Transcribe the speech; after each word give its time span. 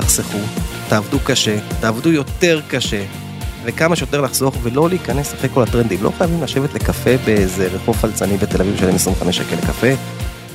תחסכו, 0.00 0.38
תעבדו 0.88 1.18
קשה, 1.24 1.58
תעבדו 1.80 2.12
יותר 2.12 2.60
קשה, 2.68 3.04
וכמה 3.64 3.96
שיותר 3.96 4.20
לחסוך 4.20 4.54
ולא 4.62 4.88
להיכנס 4.88 5.34
אחרי 5.34 5.48
כל 5.54 5.62
הטרנדים. 5.62 6.02
לא 6.02 6.12
חייבים 6.18 6.42
לשבת 6.42 6.74
לקפה 6.74 7.10
באיזה 7.24 7.68
רחוב 7.68 7.96
פלצני 7.96 8.36
בתל 8.36 8.62
אביב 8.62 8.76
שלם 8.76 8.94
25 8.94 9.36
שקל 9.36 9.56
לקפה. 9.56 9.86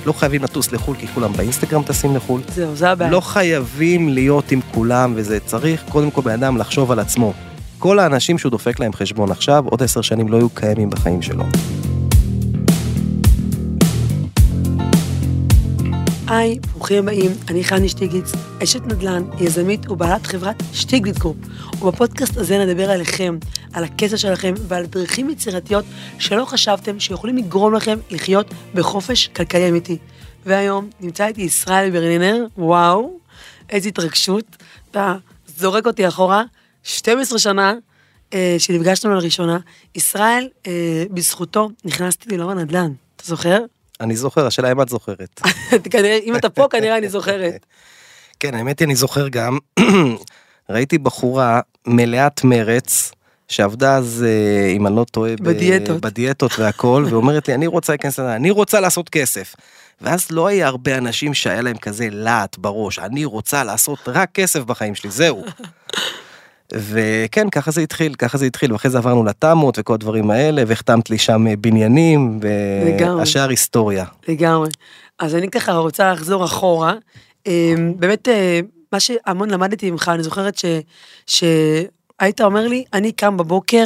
לא 0.05 0.13
חייבים 0.13 0.43
לטוס 0.43 0.71
לחו"ל 0.71 0.95
כי 0.95 1.07
כולם 1.07 1.33
באינסטגרם 1.33 1.83
טסים 1.83 2.15
לחו"ל. 2.15 2.41
זהו, 2.47 2.75
זה 2.75 2.89
הבעיה. 2.89 3.11
לא 3.11 3.21
חייבים 3.21 4.09
להיות 4.09 4.51
עם 4.51 4.59
כולם 4.73 5.13
וזה 5.15 5.39
צריך 5.45 5.83
קודם 5.89 6.11
כל 6.11 6.21
בן 6.21 6.31
אדם 6.31 6.57
לחשוב 6.57 6.91
על 6.91 6.99
עצמו. 6.99 7.33
כל 7.79 7.99
האנשים 7.99 8.37
שהוא 8.37 8.51
דופק 8.51 8.79
להם 8.79 8.93
חשבון 8.93 9.31
עכשיו, 9.31 9.63
עוד 9.69 9.83
עשר 9.83 10.01
שנים 10.01 10.27
לא 10.27 10.37
יהיו 10.37 10.49
קיימים 10.49 10.89
בחיים 10.89 11.21
שלו. 11.21 11.43
היי, 16.27 16.59
ברוכים 16.59 16.97
הבאים, 16.97 17.31
אני 17.47 17.63
חני 17.63 17.89
שטיגליץ, 17.89 18.31
אשת 18.63 18.81
נדל"ן, 18.85 19.23
יזמית 19.39 19.89
ובעלת 19.89 20.27
חברת 20.27 20.55
שטיגליץ 20.73 21.17
Group, 21.17 21.37
ובפודקאסט 21.81 22.37
הזה 22.37 22.65
נדבר 22.65 22.91
עליכם, 22.91 23.37
על 23.73 23.83
הכסף 23.83 24.15
שלכם 24.15 24.53
ועל 24.67 24.85
דרכים 24.85 25.29
יצירתיות 25.29 25.85
שלא 26.19 26.45
חשבתם 26.45 26.99
שיכולים 26.99 27.37
לגרום 27.37 27.73
לכם 27.73 27.99
לחיות 28.11 28.47
בחופש 28.73 29.27
כלכלי 29.27 29.69
אמיתי. 29.69 29.97
והיום 30.45 30.89
נמצא 31.01 31.27
איתי 31.27 31.41
ישראל 31.41 31.91
ברלינר, 31.91 32.45
וואו, 32.57 33.19
איזו 33.69 33.89
התרגשות, 33.89 34.45
אתה 34.91 35.15
זורק 35.57 35.85
אותי 35.85 36.07
אחורה, 36.07 36.43
12 36.83 37.39
שנה 37.39 37.73
אה, 38.33 38.55
שנפגשנו 38.57 39.15
לראשונה, 39.15 39.57
ישראל, 39.95 40.47
אה, 40.67 41.03
בזכותו 41.11 41.69
נכנסתי 41.85 42.37
לעולם 42.37 42.57
הנדל"ן, 42.57 42.91
אתה 43.15 43.23
זוכר? 43.25 43.59
אני 44.01 44.15
זוכר, 44.15 44.47
השאלה 44.47 44.71
אם 44.71 44.81
את 44.81 44.89
זוכרת. 44.89 45.41
אם 46.25 46.35
אתה 46.35 46.49
פה 46.49 46.67
כנראה 46.69 46.97
אני 46.97 47.09
זוכרת. 47.09 47.65
כן, 48.39 48.55
האמת 48.55 48.79
היא, 48.79 48.85
אני 48.85 48.95
זוכר 48.95 49.27
גם, 49.27 49.57
ראיתי 50.69 50.97
בחורה 50.97 51.59
מלאת 51.87 52.43
מרץ, 52.43 53.11
שעבדה 53.47 53.95
אז, 53.95 54.25
אה, 54.27 54.67
אם 54.71 54.87
אני 54.87 54.95
לא 54.95 55.05
טועה, 55.11 55.31
בדיאטות. 55.39 56.01
בדיאטות 56.01 56.59
והכל, 56.59 57.05
ואומרת 57.09 57.47
לי, 57.47 57.53
אני 57.53 57.67
רוצה 57.67 57.93
להיכנס 57.93 58.19
לזה, 58.19 58.35
אני 58.35 58.51
רוצה 58.51 58.79
לעשות 58.79 59.09
כסף. 59.09 59.55
ואז 60.01 60.31
לא 60.31 60.47
היה 60.47 60.67
הרבה 60.67 60.97
אנשים 60.97 61.33
שהיה 61.33 61.61
להם 61.61 61.77
כזה 61.77 62.07
להט 62.11 62.57
בראש, 62.57 62.99
אני 62.99 63.25
רוצה 63.25 63.63
לעשות 63.63 63.99
רק 64.07 64.31
כסף 64.33 64.59
בחיים 64.59 64.95
שלי, 64.95 65.11
זהו. 65.11 65.45
וכן, 66.73 67.49
ככה 67.49 67.71
זה 67.71 67.81
התחיל, 67.81 68.15
ככה 68.15 68.37
זה 68.37 68.45
התחיל, 68.45 68.73
ואחרי 68.73 68.91
זה 68.91 68.97
עברנו 68.97 69.23
לתמות 69.23 69.79
וכל 69.79 69.93
הדברים 69.93 70.31
האלה, 70.31 70.63
והחתמת 70.67 71.09
לי 71.09 71.17
שם 71.17 71.47
אה, 71.47 71.55
בניינים. 71.55 72.39
והשאר 73.17 73.49
היסטוריה. 73.49 74.05
לגמרי. 74.27 74.69
אז 75.19 75.35
אני 75.35 75.49
ככה 75.49 75.73
רוצה 75.73 76.11
לחזור 76.11 76.45
אחורה. 76.45 76.93
אה, 77.47 77.73
באמת, 77.95 78.27
אה, 78.27 78.59
מה 78.93 78.99
שהמון 78.99 79.49
למדתי 79.49 79.91
ממך, 79.91 80.11
אני 80.13 80.23
זוכרת 80.23 80.57
ש... 80.57 80.65
שהיית 81.27 82.41
אומר 82.41 82.67
לי, 82.67 82.83
אני 82.93 83.11
קם 83.11 83.37
בבוקר, 83.37 83.83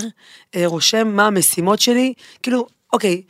אה, 0.56 0.64
רושם 0.66 1.08
מה 1.08 1.28
המשימות 1.28 1.80
שלי, 1.80 2.14
כאילו, 2.44 2.68
אוקיי, 2.94 3.22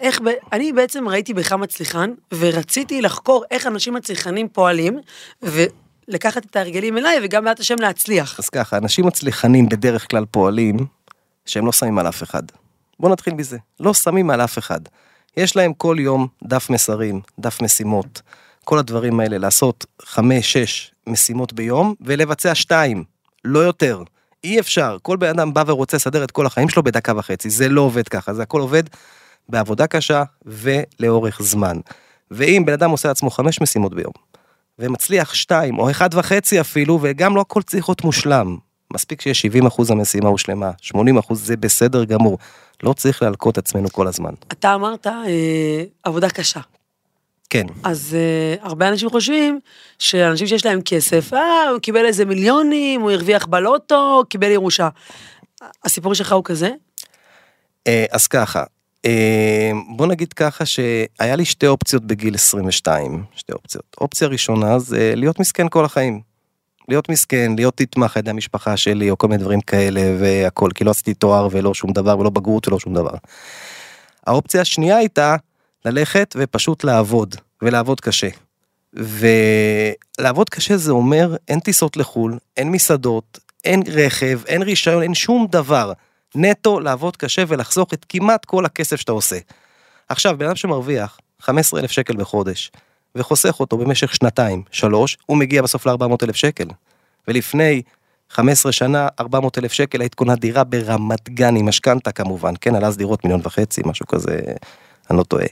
איך. 0.00 0.20
אני 0.52 0.72
בעצם 0.72 1.08
ראיתי 1.08 1.34
בך 1.34 1.52
מצליחן, 1.52 2.10
ורציתי 2.34 3.02
לחקור 3.02 3.44
איך 3.50 3.66
אנשים 3.66 3.94
מצליחנים 3.94 4.48
פועלים, 4.48 4.98
ולקחת 6.08 6.46
את 6.46 6.56
ההרגלים 6.56 6.98
אליי, 6.98 7.18
וגם 7.22 7.44
בעזרת 7.44 7.60
השם 7.60 7.76
להצליח. 7.78 8.38
אז 8.38 8.48
ככה, 8.48 8.76
אנשים 8.76 9.06
מצליחנים 9.06 9.68
בדרך 9.68 10.10
כלל 10.10 10.24
פועלים 10.30 10.76
שהם 11.46 11.66
לא 11.66 11.72
שמים 11.72 11.98
על 11.98 12.08
אף 12.08 12.22
אחד. 12.22 12.42
בוא 13.00 13.10
נתחיל 13.10 13.34
מזה, 13.34 13.58
לא 13.80 13.94
שמים 13.94 14.30
על 14.30 14.40
אף 14.40 14.58
אחד. 14.58 14.80
יש 15.36 15.56
להם 15.56 15.72
כל 15.74 15.96
יום 16.00 16.26
דף 16.44 16.70
מסרים, 16.70 17.20
דף 17.38 17.62
משימות, 17.62 18.22
כל 18.64 18.78
הדברים 18.78 19.20
האלה, 19.20 19.38
לעשות 19.38 19.86
חמש, 20.02 20.52
שש 20.52 20.90
משימות 21.06 21.52
ביום 21.52 21.94
ולבצע 22.00 22.54
שתיים, 22.54 23.04
לא 23.44 23.58
יותר. 23.58 24.02
אי 24.44 24.60
אפשר, 24.60 24.96
כל 25.02 25.16
בן 25.16 25.28
אדם 25.28 25.54
בא 25.54 25.64
ורוצה 25.66 25.96
לסדר 25.96 26.24
את 26.24 26.30
כל 26.30 26.46
החיים 26.46 26.68
שלו 26.68 26.82
בדקה 26.82 27.12
וחצי, 27.16 27.50
זה 27.50 27.68
לא 27.68 27.80
עובד 27.80 28.08
ככה, 28.08 28.34
זה 28.34 28.42
הכל 28.42 28.60
עובד 28.60 28.82
בעבודה 29.48 29.86
קשה 29.86 30.22
ולאורך 30.46 31.42
זמן. 31.42 31.76
ואם 32.30 32.62
בן 32.66 32.72
אדם 32.72 32.90
עושה 32.90 33.08
לעצמו 33.08 33.30
חמש 33.30 33.60
משימות 33.60 33.94
ביום, 33.94 34.12
ומצליח 34.80 35.34
שתיים 35.34 35.78
או 35.78 35.90
אחד 35.90 36.14
וחצי 36.14 36.60
אפילו, 36.60 36.98
וגם 37.02 37.36
לא 37.36 37.40
הכל 37.40 37.62
צריך 37.62 37.88
להיות 37.88 38.04
מושלם. 38.04 38.56
מספיק 38.92 39.20
שיש 39.20 39.40
70 39.40 39.66
אחוז 39.66 39.90
המשימה 39.90 40.28
הושלמה, 40.28 40.70
80 40.80 41.18
אחוז 41.18 41.46
זה 41.46 41.56
בסדר 41.56 42.04
גמור. 42.04 42.38
לא 42.82 42.92
צריך 42.92 43.22
להלקות 43.22 43.58
עצמנו 43.58 43.88
כל 43.92 44.06
הזמן. 44.06 44.32
אתה 44.52 44.74
אמרת, 44.74 45.06
אה, 45.06 45.84
עבודה 46.02 46.30
קשה. 46.30 46.60
כן, 47.50 47.66
אז 47.84 48.16
uh, 48.16 48.66
הרבה 48.66 48.88
אנשים 48.88 49.10
חושבים 49.10 49.60
שאנשים 49.98 50.46
שיש 50.46 50.66
להם 50.66 50.80
כסף, 50.84 51.32
אה, 51.32 51.68
הוא 51.68 51.78
קיבל 51.78 52.04
איזה 52.04 52.24
מיליונים, 52.24 53.00
הוא 53.00 53.10
הרוויח 53.10 53.46
בלוטו, 53.46 54.22
קיבל 54.28 54.50
ירושה. 54.50 54.88
הסיפור 55.84 56.14
שלך 56.14 56.32
הוא 56.32 56.44
כזה? 56.44 56.70
אה, 57.86 58.04
אז 58.10 58.26
ככה, 58.26 58.58
אה, 58.60 58.64
בוא 59.96 60.06
נגיד 60.06 60.32
ככה 60.32 60.66
שהיה 60.66 61.36
לי 61.36 61.44
שתי 61.44 61.66
אופציות 61.66 62.04
בגיל 62.04 62.34
22, 62.34 63.24
שתי 63.34 63.52
אופציות. 63.52 63.96
אופציה 64.00 64.28
ראשונה 64.28 64.78
זה 64.78 65.12
להיות 65.16 65.40
מסכן 65.40 65.68
כל 65.68 65.84
החיים. 65.84 66.20
להיות 66.88 67.08
מסכן, 67.08 67.52
להיות 67.56 67.80
נתמך 67.80 68.16
על 68.16 68.20
ידי 68.20 68.30
המשפחה 68.30 68.76
שלי 68.76 69.10
או 69.10 69.18
כל 69.18 69.28
מיני 69.28 69.42
דברים 69.42 69.60
כאלה 69.60 70.00
והכל, 70.20 70.70
כי 70.74 70.84
לא 70.84 70.90
עשיתי 70.90 71.14
תואר 71.14 71.48
ולא 71.50 71.74
שום 71.74 71.92
דבר 71.92 72.18
ולא 72.18 72.30
בגרות 72.30 72.68
ולא 72.68 72.78
שום 72.78 72.94
דבר. 72.94 73.14
האופציה 74.26 74.60
השנייה 74.60 74.96
הייתה 74.96 75.36
ללכת 75.84 76.36
ופשוט 76.38 76.84
לעבוד, 76.84 77.34
ולעבוד 77.62 78.00
קשה. 78.00 78.28
ולעבוד 78.92 80.50
קשה 80.50 80.76
זה 80.76 80.92
אומר 80.92 81.36
אין 81.48 81.60
טיסות 81.60 81.96
לחו"ל, 81.96 82.38
אין 82.56 82.70
מסעדות, 82.70 83.38
אין 83.64 83.82
רכב, 83.92 84.40
אין 84.46 84.62
רישיון, 84.62 85.02
אין 85.02 85.14
שום 85.14 85.46
דבר. 85.50 85.92
נטו 86.34 86.80
לעבוד 86.80 87.16
קשה 87.16 87.44
ולחסוך 87.48 87.94
את 87.94 88.06
כמעט 88.08 88.44
כל 88.44 88.64
הכסף 88.64 88.96
שאתה 88.96 89.12
עושה. 89.12 89.38
עכשיו, 90.08 90.38
בן 90.38 90.46
אדם 90.46 90.56
שמרוויח 90.56 91.18
15 91.40 91.80
אלף 91.80 91.90
שקל 91.90 92.16
בחודש, 92.16 92.70
וחוסך 93.14 93.60
אותו 93.60 93.78
במשך 93.78 94.14
שנתיים, 94.14 94.62
שלוש, 94.70 95.18
הוא 95.26 95.36
מגיע 95.36 95.62
בסוף 95.62 95.86
ל-400 95.86 96.16
אלף 96.22 96.36
שקל. 96.36 96.66
ולפני 97.28 97.82
15 98.30 98.72
שנה, 98.72 99.08
400 99.20 99.58
אלף 99.58 99.72
שקל 99.72 100.00
היית 100.00 100.14
קונה 100.14 100.36
דירה 100.36 100.64
ברמת 100.64 101.28
גן 101.28 101.56
עם 101.56 101.68
משכנתה 101.68 102.12
כמובן, 102.12 102.54
כן, 102.60 102.74
על 102.74 102.84
אז 102.84 102.96
דירות 102.96 103.24
מיליון 103.24 103.40
וחצי, 103.44 103.82
משהו 103.84 104.06
כזה, 104.06 104.40
אני 105.10 105.18
לא 105.18 105.22
טועה. 105.22 105.46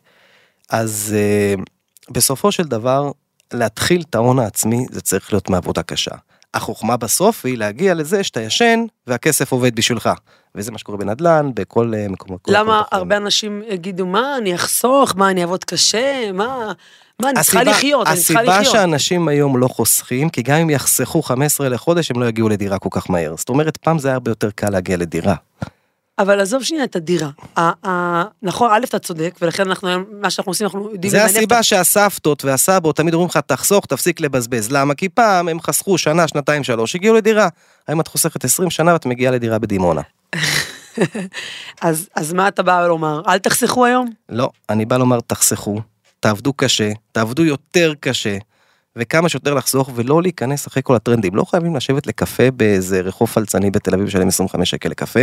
אז 0.71 1.15
uh, 1.17 1.63
בסופו 2.11 2.53
של 2.53 2.65
דבר, 2.65 3.11
להתחיל 3.53 4.03
את 4.11 4.15
ההון 4.15 4.39
העצמי 4.39 4.87
זה 4.91 5.01
צריך 5.01 5.33
להיות 5.33 5.51
מעבודה 5.51 5.83
קשה. 5.83 6.15
החוכמה 6.55 6.97
בסוף 6.97 7.47
היא 7.47 7.59
להגיע 7.59 7.95
לזה 7.95 8.25
שאתה 8.25 8.41
ישן 8.41 8.81
והכסף 9.07 9.53
עובד 9.53 9.77
בשבילך. 9.77 10.11
וזה 10.55 10.73
מה 10.73 10.79
שקורה 10.79 10.99
בנדל"ן, 10.99 11.51
בכל 11.55 11.93
מקומות. 12.09 12.41
כל 12.43 12.53
למה 12.55 12.81
אחרים. 12.81 13.01
הרבה 13.01 13.17
אנשים 13.17 13.63
יגידו, 13.69 14.07
מה, 14.07 14.37
אני 14.39 14.55
אחסוך, 14.55 15.17
מה, 15.17 15.31
אני 15.31 15.43
אעבוד 15.43 15.65
קשה, 15.65 16.33
מה, 16.33 16.73
מה, 17.23 17.31
אני 17.31 17.43
צריכה 17.43 17.59
הסיבה- 17.61 17.63
לחיות, 17.77 18.07
אני 18.07 18.17
צריכה 18.17 18.41
הסיבה 18.41 18.59
לחיות. 18.61 18.73
שאנשים 18.73 19.29
היום 19.29 19.57
לא 19.59 19.69
חוסכים, 19.69 20.29
כי 20.29 20.43
גם 20.43 20.57
אם 20.57 20.71
יחסכו 20.71 21.23
15 21.23 21.69
לחודש, 21.69 22.11
הם 22.11 22.21
לא 22.23 22.27
יגיעו 22.27 22.49
לדירה 22.49 22.79
כל 22.79 22.89
כך 22.93 23.11
מהר. 23.11 23.35
זאת 23.37 23.49
אומרת, 23.49 23.77
פעם 23.77 23.99
זה 23.99 24.09
היה 24.09 24.15
הרבה 24.15 24.31
יותר 24.31 24.51
קל 24.51 24.71
להגיע 24.71 24.97
לדירה. 24.97 25.35
אבל 26.19 26.41
עזוב 26.41 26.63
שנייה 26.63 26.85
את 26.85 26.97
הדירה. 26.97 27.31
נכון, 28.43 28.71
א', 28.73 28.85
אתה 28.85 28.99
צודק, 28.99 29.35
ולכן 29.43 29.63
אנחנו, 29.63 29.89
היום, 29.89 30.05
מה 30.21 30.31
שאנחנו 30.31 30.51
עושים, 30.51 30.65
אנחנו 30.67 30.91
יודעים... 30.93 31.11
זה 31.11 31.25
הסיבה 31.25 31.63
שהסבתות 31.63 32.45
והסבות 32.45 32.97
תמיד 32.97 33.15
אומרים 33.15 33.29
לך, 33.29 33.37
תחסוך, 33.37 33.87
תפסיק 33.87 34.21
לבזבז. 34.21 34.73
למה? 34.73 34.95
כי 34.95 35.09
פעם 35.09 35.49
הם 35.49 35.61
חסכו 35.61 35.99
שנה, 35.99 36.29
שנתיים, 36.29 36.65
שלוש, 36.65 36.95
הגיעו 36.95 37.17
לדירה. 37.17 37.49
היום 37.89 38.01
את 38.01 38.09
חוסכת 38.09 38.45
20 38.45 38.71
שנה 38.71 38.93
ואת 38.93 39.07
מגיעה 39.07 39.33
לדירה 39.33 39.59
בדימונה. 39.59 40.01
אז, 41.81 42.09
אז 42.15 42.33
מה 42.33 42.49
אתה 42.49 42.63
בא 42.63 42.87
לומר? 42.87 43.23
אל 43.29 43.39
תחסכו 43.39 43.85
היום? 43.85 44.11
לא, 44.29 44.51
אני 44.71 44.85
בא 44.85 44.97
לומר, 44.97 45.21
תחסכו, 45.21 45.81
תעבדו 46.21 46.53
קשה, 46.53 46.93
תעבדו 47.13 47.45
יותר 47.45 47.93
קשה, 48.01 48.37
וכמה 48.97 49.29
שיותר 49.29 49.55
לחסוך, 49.55 49.91
ולא 49.95 50.23
להיכנס 50.23 50.67
אחרי 50.67 50.83
כל 50.83 50.97
הטרנדים. 50.97 51.35
לא 51.35 51.45
חייבים 51.45 51.77
לשבת 51.77 52.07
לקפה 52.07 52.51
באיזה 52.51 53.01
רחוב 53.01 53.29
פלצני 53.29 53.71
בתל 53.71 53.95
אביב, 53.95 54.07
לשלם 54.07 54.29
25 54.29 54.71
שקל 54.71 54.89
לקפה. 54.89 55.21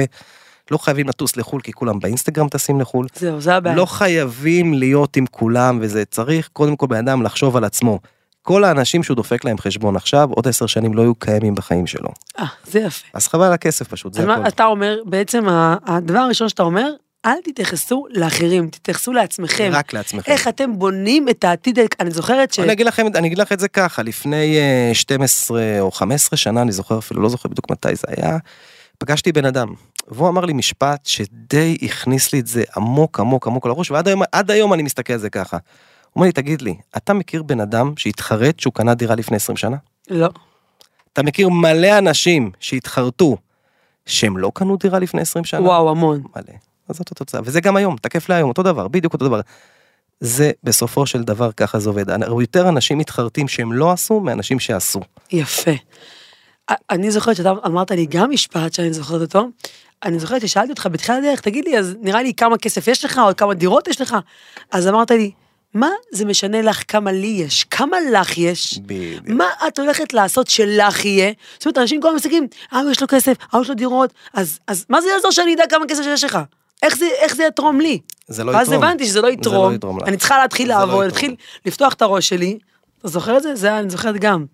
לא 0.71 0.77
חייבים 0.77 1.07
לטוס 1.07 1.38
לחו"ל, 1.38 1.62
כי 1.62 1.71
כולם 1.71 2.00
באינסטגרם 2.00 2.50
טסים 2.50 2.81
לחו"ל. 2.81 3.07
זהו, 3.15 3.41
זה 3.41 3.56
הבעיה. 3.56 3.75
לא 3.75 3.85
חייבים 3.85 4.73
להיות 4.73 5.17
עם 5.17 5.25
כולם, 5.31 5.79
וזה 5.81 6.06
צריך 6.06 6.50
קודם 6.53 6.75
כל 6.75 6.88
בן 6.88 6.97
אדם 6.97 7.21
לחשוב 7.21 7.57
על 7.57 7.63
עצמו. 7.63 8.00
כל 8.41 8.63
האנשים 8.63 9.03
שהוא 9.03 9.15
דופק 9.15 9.45
להם 9.45 9.57
חשבון 9.57 9.95
עכשיו, 9.95 10.29
עוד 10.31 10.47
עשר 10.47 10.65
שנים 10.65 10.94
לא 10.94 11.01
יהיו 11.01 11.15
קיימים 11.15 11.56
בחיים 11.56 11.88
שלו. 11.88 12.09
אה, 12.39 12.45
זה 12.65 12.79
יפה. 12.79 13.07
אז 13.13 13.27
חבל 13.27 13.45
על 13.45 13.53
הכסף 13.53 13.88
פשוט, 13.88 14.13
זה 14.13 14.23
הכל. 14.23 14.41
מה 14.41 14.47
אתה 14.47 14.65
אומר, 14.65 14.97
בעצם 15.06 15.45
הדבר 15.85 16.19
הראשון 16.19 16.50
שאתה 16.50 16.63
אומר, 16.63 16.89
אל 17.25 17.35
תתייחסו 17.44 18.06
לאחרים, 18.09 18.69
תתייחסו 18.69 19.13
לעצמכם. 19.13 19.69
רק 19.73 19.94
לעצמכם. 19.94 20.31
איך 20.31 20.47
אתם 20.47 20.79
בונים 20.79 21.29
את 21.29 21.44
העתיד, 21.44 21.79
אני 22.00 22.11
זוכרת 22.11 22.53
ש... 22.53 22.59
אני 22.59 22.71
אגיד 22.71 22.85
לכם, 22.85 23.07
אני 23.15 23.27
אגיד 23.27 23.38
לך 23.38 23.51
את 23.51 23.59
זה 23.59 23.68
ככה, 23.68 24.03
לפני 24.03 24.57
אה, 24.57 24.94
12 24.94 25.61
או 25.79 25.91
15 25.91 26.38
שנה, 26.38 26.61
אני 26.61 26.71
זוכר 26.71 26.97
אפילו, 26.97 27.21
לא 27.21 27.29
זוכר 27.29 27.50
בדיוק 27.50 27.71
מתי 27.71 27.95
זה 27.95 28.07
היה, 28.07 28.38
פגשתי 28.97 29.31
בן 29.31 29.45
אדם, 29.45 29.68
והוא 30.07 30.30
אמר 30.30 30.46
לי 30.46 30.54
משפט 30.54 31.06
שדי 31.06 31.78
הכניס 31.81 32.34
לי 32.34 32.40
את 32.40 32.48
זה 32.48 32.63
עמוק 32.75 33.19
עמוק 33.19 33.48
עמוק 33.48 33.66
לראש, 33.66 33.92
ועד 33.92 34.07
היום, 34.07 34.22
היום 34.50 34.74
אני 34.74 34.84
מסתכל 34.84 35.13
על 35.13 35.19
זה 35.19 35.30
ככה. 35.30 35.57
הוא 35.57 36.12
אומר 36.16 36.25
לי, 36.25 36.31
תגיד 36.31 36.62
לי, 36.62 36.75
אתה 36.98 37.13
מכיר 37.13 37.44
בן 37.44 37.60
אדם 37.60 37.94
שהתחרט 37.98 38.60
שהוא 38.60 38.74
קנה 38.74 38.94
דירה 38.94 39.16
לפני 39.16 39.38
20 39.38 39.57
שנה? 39.57 39.78
לא. 40.10 40.30
אתה 41.13 41.24
מכיר 41.24 41.50
מלא 41.50 41.98
אנשים 41.98 42.52
שהתחרטו, 42.60 43.38
שהם 44.06 44.38
לא 44.38 44.52
קנו 44.54 44.78
דירה 44.78 45.00
לפני 45.00 45.22
20 45.22 45.46
שנה? 45.46 45.62
וואו, 45.62 45.90
המון. 45.90 46.24
מלא. 46.36 46.57
אז 46.90 46.96
זאת 46.96 47.12
התוצאה, 47.12 47.42
וזה 47.44 47.62
גם 47.62 47.75
היום, 47.75 47.96
תקף 48.02 48.30
להיום, 48.30 48.50
אותו 48.50 48.63
דבר, 48.63 48.88
בדיוק 48.88 49.13
אותו 49.13 49.25
דבר. 49.25 49.42
זה 50.19 50.52
בסופו 50.63 51.06
של 51.06 51.24
דבר 51.24 51.52
ככה 51.52 51.80
זה 51.80 51.90
עובד. 51.90 52.06
יותר 52.42 52.69
אנשים 52.69 52.98
מתחרטים 52.98 53.48
שהם 53.48 53.74
לא 53.74 53.92
עשו 53.92 54.19
מאנשים 54.19 54.60
שעשו. 54.60 55.00
יפה. 55.31 55.72
אני 56.89 57.12
זוכרת 57.12 57.35
שאתה 57.35 57.51
אמרת 57.65 57.91
לי 57.91 58.06
גם 58.06 58.29
משפט 58.29 58.73
שאני 58.73 58.94
זוכרת 58.94 59.21
אותו. 59.21 59.50
אני 60.03 60.19
זוכרת 60.19 60.41
ששאלתי 60.41 60.69
אותך 60.69 60.88
בתחילת 60.91 61.17
הדרך, 61.17 61.41
תגיד 61.41 61.65
לי, 61.65 61.79
אז 61.79 61.95
נראה 62.01 62.23
לי 62.23 62.33
כמה 62.33 62.57
כסף 62.57 62.88
יש 62.88 63.06
לך, 63.06 63.21
או 63.27 63.35
כמה 63.38 63.53
דירות 63.53 63.88
יש 63.88 64.01
לך? 64.01 64.15
אז 64.71 64.88
אמרת 64.88 65.12
לי, 65.12 65.31
מה 65.73 65.89
זה 66.12 66.25
משנה 66.25 66.62
לך 66.62 66.83
כמה 66.88 67.12
לי 67.12 67.27
יש? 67.27 67.63
כמה 67.63 67.97
לך 68.12 68.38
יש? 68.38 68.79
בדיוק. 68.79 69.27
מה 69.27 69.45
את 69.67 69.79
הולכת 69.79 70.13
לעשות 70.13 70.47
שלך 70.47 71.06
יהיה? 71.06 71.31
זאת 71.53 71.65
אומרת, 71.65 71.77
אנשים 71.77 72.01
כל 72.01 72.07
הזמן 72.07 72.17
מסתכלים, 72.17 72.47
אה, 72.73 72.81
יש 72.91 73.01
לו 73.01 73.07
כסף, 73.07 73.38
אה, 73.53 73.61
יש 73.61 73.69
לו 73.69 73.75
דירות, 73.75 74.13
אז, 74.33 74.59
אז 74.68 74.85
מה 74.89 75.01
זה 75.01 75.07
יעזור 75.09 75.31
שאני 75.31 75.56
אדע 75.56 75.63
כמה 75.69 75.85
כסף 75.88 76.03
יש 76.07 76.23
לך? 76.23 76.39
איך 76.83 76.97
זה, 76.97 77.06
איך 77.19 77.35
זה 77.35 77.44
יתרום 77.44 77.81
לי? 77.81 78.00
זה 78.27 78.44
לא 78.44 78.51
ואז 78.51 78.68
יתרום. 78.68 78.83
הבנתי 78.83 79.06
שזה 79.06 79.21
לא 79.21 79.27
זה 79.27 79.33
יתרום, 79.33 79.71
לא 79.71 79.75
יתרום 79.75 79.97
לך. 80.00 80.07
אני 80.07 80.18
צריכה 80.18 80.38
להתחיל 80.38 80.68
זה 80.68 80.73
לא 80.73 80.79
לעבוד. 80.79 81.06
להתחיל 81.06 81.35
לפתוח 81.65 81.94
את 81.94 82.01
הראש 82.01 82.29
שלי. 82.29 82.57
אתה 83.00 83.07
זוכר 83.07 83.38
את 83.38 83.44
זה? 83.44 83.56
זה 83.56 83.79
אני 83.79 83.89
זוכרת 83.89 84.15
גם. 84.15 84.45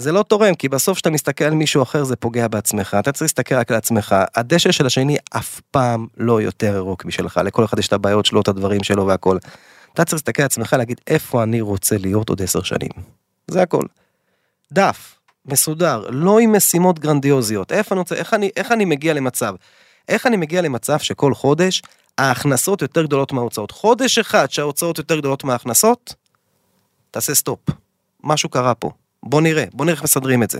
זה 0.00 0.12
לא 0.12 0.22
תורם, 0.22 0.54
כי 0.54 0.68
בסוף 0.68 0.96
כשאתה 0.96 1.10
מסתכל 1.10 1.44
על 1.44 1.54
מישהו 1.54 1.82
אחר 1.82 2.04
זה 2.04 2.16
פוגע 2.16 2.48
בעצמך, 2.48 2.96
אתה 3.00 3.12
צריך 3.12 3.22
להסתכל 3.22 3.54
רק 3.54 3.70
על 3.70 3.76
עצמך. 3.76 4.16
הדשא 4.34 4.72
של 4.72 4.86
השני 4.86 5.16
אף 5.36 5.60
פעם 5.70 6.06
לא 6.16 6.42
יותר 6.42 6.74
ירוק 6.74 7.04
בשבילך, 7.04 7.40
לכל 7.44 7.64
אחד 7.64 7.78
יש 7.78 7.88
את 7.88 7.92
הבעיות 7.92 8.26
שלו, 8.26 8.40
את 8.40 8.48
הדברים 8.48 8.82
שלו 8.82 9.06
והכל. 9.06 9.38
אתה 9.92 10.04
צריך 10.04 10.14
להסתכל 10.14 10.42
על 10.42 10.46
עצמך, 10.46 10.72
להגיד 10.78 11.00
איפה 11.06 11.42
אני 11.42 11.60
רוצה 11.60 11.98
להיות 11.98 12.28
עוד 12.28 12.42
עשר 12.42 12.62
שנים. 12.62 12.90
זה 13.50 13.62
הכל. 13.62 13.82
דף, 14.72 15.18
מסודר, 15.46 16.06
לא 16.10 16.38
עם 16.38 16.56
משימות 16.56 16.98
גרנדיוזיות. 16.98 17.72
איפה 17.72 17.94
אני 17.94 17.98
רוצה, 17.98 18.14
איך 18.14 18.34
אני, 18.34 18.50
איך 18.56 18.72
אני 18.72 18.84
מגיע 18.84 19.14
למצב? 19.14 19.54
איך 20.08 20.26
אני 20.26 20.36
מגיע 20.36 20.62
למצב 20.62 20.98
שכל 20.98 21.34
חודש 21.34 21.82
ההכנסות 22.18 22.82
יותר 22.82 23.02
גדולות 23.02 23.32
מההוצאות? 23.32 23.70
חודש 23.70 24.18
אחד 24.18 24.50
שההוצאות 24.50 24.98
יותר 24.98 25.18
גדולות 25.18 25.44
מההכנסות, 25.44 26.14
תעשה 27.10 27.34
סטופ. 27.34 27.60
משהו 28.24 28.48
קרה 28.48 28.74
פה. 28.74 28.90
בוא 29.22 29.40
נראה, 29.40 29.64
בוא 29.72 29.84
נראה 29.84 29.94
איך 29.94 30.02
מסדרים 30.02 30.42
את 30.42 30.50
זה. 30.50 30.58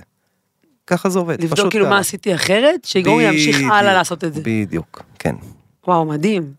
ככה 0.86 1.08
זה 1.08 1.18
עובד. 1.18 1.42
לבדוק 1.42 1.70
כאילו. 1.70 1.88
מה 1.88 1.98
עשיתי 1.98 2.34
אחרת, 2.34 2.86
להמשיך 2.94 3.56
בדיוק, 3.56 3.72
הלאה 3.72 3.94
לעשות 3.94 4.24
את 4.24 4.34
זה. 4.34 4.40
בדיוק, 4.44 5.02
כן. 5.18 5.34
וואו, 5.86 6.04
מדהים. 6.04 6.52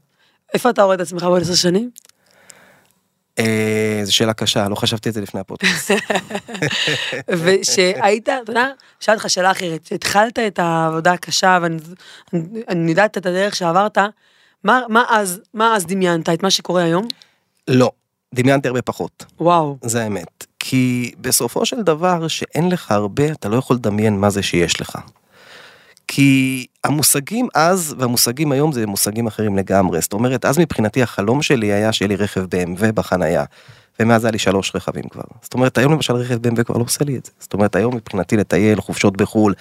איפה 0.54 0.70
אתה 0.70 0.84
רואה 0.84 0.96
את 0.96 1.00
עצמך 1.02 1.24
בעוד 1.24 1.42
עשר 1.42 1.56
שנים? 1.56 1.90
אה, 3.40 4.00
זו 4.04 4.16
שאלה 4.16 4.34
קשה, 4.34 4.70
לא 4.70 4.76
חשבתי 4.76 5.10
את 5.10 5.14
זה 5.14 5.22
לפני 5.22 5.40
הפודקאסט. 5.40 5.92
ושהיית, 7.44 8.24
אתה 8.30 8.52
יודע, 8.52 8.68
שאלתי 9.00 9.18
אותך 9.18 9.30
שאלה 9.30 9.52
אחרת, 9.52 9.86
שהתחלת 9.86 10.40
את 10.40 10.60
העבודה 10.60 11.12
הקשה 11.14 11.60
ואני 11.62 11.78
אני- 12.34 12.62
אני 12.70 12.90
יודעת 12.92 13.18
את 13.18 13.26
הדרך 13.26 13.56
שעברת, 13.56 13.98
מה, 14.64 14.82
מה 14.90 15.04
אז, 15.10 15.42
מה 15.54 15.76
אז 15.76 15.86
דמיינת? 15.86 16.30
את 16.30 16.44
מה 16.44 16.52
שקורה 16.52 16.84
היום? 16.84 17.08
לא, 17.68 17.92
דמיינתי 18.34 18.68
הרבה 18.68 18.82
פחות, 18.82 19.26
וואו, 19.40 19.78
זה 19.84 20.04
האמת. 20.04 20.46
כי 20.64 21.12
בסופו 21.22 21.66
של 21.66 21.82
דבר, 21.82 22.28
שאין 22.28 22.70
לך 22.70 22.92
הרבה, 22.92 23.32
אתה 23.32 23.50
לא 23.50 23.56
יכול 23.56 23.76
לדמיין 23.76 24.20
מה 24.20 24.30
זה 24.30 24.44
שיש 24.44 24.82
לך. 24.82 24.98
כי 26.08 26.66
המושגים 26.84 27.48
אז 27.56 27.96
והמושגים 27.98 28.52
היום 28.52 28.72
זה 28.72 28.88
מושגים 28.88 29.28
אחרים 29.28 29.58
לגמרי. 29.58 30.02
זאת 30.02 30.14
אומרת, 30.14 30.46
אז 30.46 30.60
מבחינתי 30.60 31.04
החלום 31.04 31.42
שלי 31.42 31.72
היה 31.72 31.94
שיהיה 31.94 32.08
לי 32.10 32.16
רכב 32.16 32.44
BMW 32.44 32.92
בחנייה. 32.92 33.44
ומאז 34.00 34.26
היה 34.26 34.32
לי 34.32 34.40
שלוש 34.40 34.76
רכבים 34.76 35.04
כבר. 35.04 35.24
זאת 35.42 35.54
אומרת, 35.54 35.78
היום 35.78 35.94
למשל 35.94 36.14
רכב 36.14 36.48
BMW 36.48 36.64
כבר 36.64 36.78
לא 36.78 36.84
עושה 36.84 37.06
לי 37.06 37.18
את 37.18 37.26
זה. 37.26 37.32
זאת 37.40 37.54
אומרת, 37.54 37.76
היום 37.76 37.96
מבחינתי 37.96 38.38
לטייל, 38.38 38.82
חופשות 38.82 39.18
בחו"ל, 39.18 39.54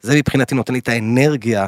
זה 0.00 0.16
מבחינתי 0.16 0.54
נותן 0.54 0.72
לי 0.72 0.78
את 0.78 0.88
האנרגיה 0.88 1.66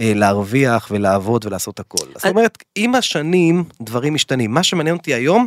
אה, 0.00 0.12
להרוויח 0.14 0.88
ולעבוד 0.90 1.46
ולעשות 1.46 1.80
הכל. 1.80 2.06
זאת 2.14 2.24
אומרת, 2.26 2.58
עם 2.74 2.94
השנים 2.94 3.64
דברים 3.82 4.14
משתנים. 4.14 4.54
מה 4.54 4.62
שמעניין 4.62 4.96
אותי 4.96 5.14
היום, 5.14 5.46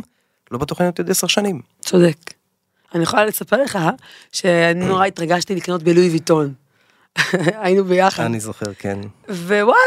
לא 0.50 0.58
בטוח 0.58 0.80
מעניין 0.80 0.90
אותי 0.90 1.02
עוד 1.02 1.10
עשר 1.10 1.26
שנים. 1.26 1.60
צודק. 1.80 2.34
אני 2.94 3.02
יכולה 3.02 3.24
לספר 3.24 3.62
לך 3.62 3.78
שאני 4.32 4.84
נורא 4.84 5.06
התרגשתי 5.06 5.54
לקנות 5.54 5.82
בלואי 5.82 6.08
ויטון. 6.08 6.54
היינו 7.62 7.84
ביחד. 7.84 8.24
אני 8.24 8.40
זוכר, 8.40 8.74
כן. 8.78 8.98
ווואלה, 9.28 9.78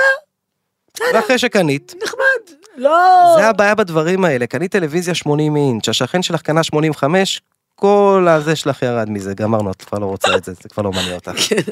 ואחרי 1.14 1.38
שקנית, 1.38 1.94
נחמד. 2.04 2.58
לא... 2.78 3.36
זה 3.38 3.48
הבעיה 3.48 3.76
בדברים 3.76 4.26
האלה, 4.26 4.48
קנית 4.48 4.72
טלוויזיה 4.72 5.16
80 5.16 5.56
אינץ', 5.56 5.90
השכן 5.90 6.24
שלך 6.24 6.42
קנה 6.42 6.64
85, 6.64 7.42
כל 7.76 8.28
הזה 8.30 8.56
שלך 8.56 8.82
ירד 8.82 9.10
מזה, 9.10 9.34
גמרנו, 9.34 9.72
את 9.72 9.82
כבר 9.82 10.00
לא 10.00 10.06
רוצה 10.06 10.36
את 10.38 10.44
זה, 10.44 10.54
זה 10.54 10.70
כבר 10.70 10.84
לא 10.84 10.92
מעניין 10.92 11.16
אותך. 11.16 11.32
כן. 11.50 11.72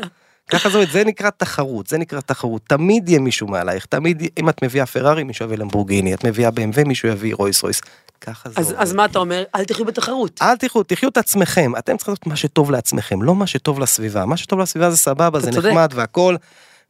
ככה 0.50 0.70
עובד, 0.70 0.92
זה 0.92 1.04
נקרא 1.04 1.30
תחרות, 1.30 1.88
זה 1.88 1.98
נקרא 1.98 2.20
תחרות, 2.20 2.62
תמיד 2.68 3.10
יהיה 3.10 3.20
מישהו 3.20 3.48
מעלייך, 3.48 3.86
תמיד, 3.86 4.24
אם 4.40 4.50
את 4.50 4.64
מביאה 4.64 4.86
פרארי, 4.86 5.24
מישהו 5.24 5.46
יביא 5.46 5.58
למבורגיני, 5.58 6.14
את 6.14 6.26
מביאה 6.26 6.50
BMW, 6.50 6.84
מישהו 6.86 7.10
יביא 7.10 7.36
רויס 7.36 7.64
רויס. 7.64 7.82
ככה 8.22 8.50
זה 8.50 8.56
אז, 8.60 8.72
עובד. 8.72 8.82
אז 8.82 8.94
מה 8.94 9.06
אתה 9.06 9.20
אומר? 9.20 9.44
אל 9.56 9.66
תחיו 9.66 9.86
בתחרות. 9.86 10.40
אל 10.42 10.56
תחיו, 10.56 10.84
תחיו 10.84 11.10
את 11.10 11.18
עצמכם, 11.18 11.72
אתם 11.78 11.98
צריכים 11.98 12.12
לעשות 12.12 12.28
מה 12.28 12.36
שטוב 12.36 12.72
לעצמכם, 12.72 13.22
לא 13.22 13.36
מה 13.36 13.48
שטוב 13.48 13.80
לסביבה. 13.80 14.26
מה 14.26 14.38
שטוב 14.38 14.60
לסביבה 14.60 14.92
זה 14.92 14.98
סבבה, 14.98 15.40
זה 15.40 15.52
צודק. 15.52 15.70
נחמד 15.70 15.92
והכל. 15.96 16.36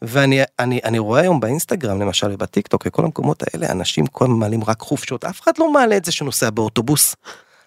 ואני 0.02 0.42
אני, 0.60 0.80
אני 0.84 1.00
רואה 1.00 1.22
היום 1.22 1.40
באינסטגרם 1.40 2.02
למשל 2.02 2.32
ובטיקטוק 2.32 2.84
וכל 2.88 3.04
המקומות 3.04 3.44
האלה 3.44 3.72
אנשים 3.72 4.08
כל 4.08 4.26
הזמן 4.26 4.36
מעלים 4.38 4.64
רק 4.64 4.80
חופשות 4.80 5.26
אף 5.26 5.42
אחד 5.42 5.52
לא 5.58 5.74
מעלה 5.74 5.98
את 5.98 6.06
זה 6.06 6.12
שנוסע 6.12 6.50
באוטובוס. 6.50 7.16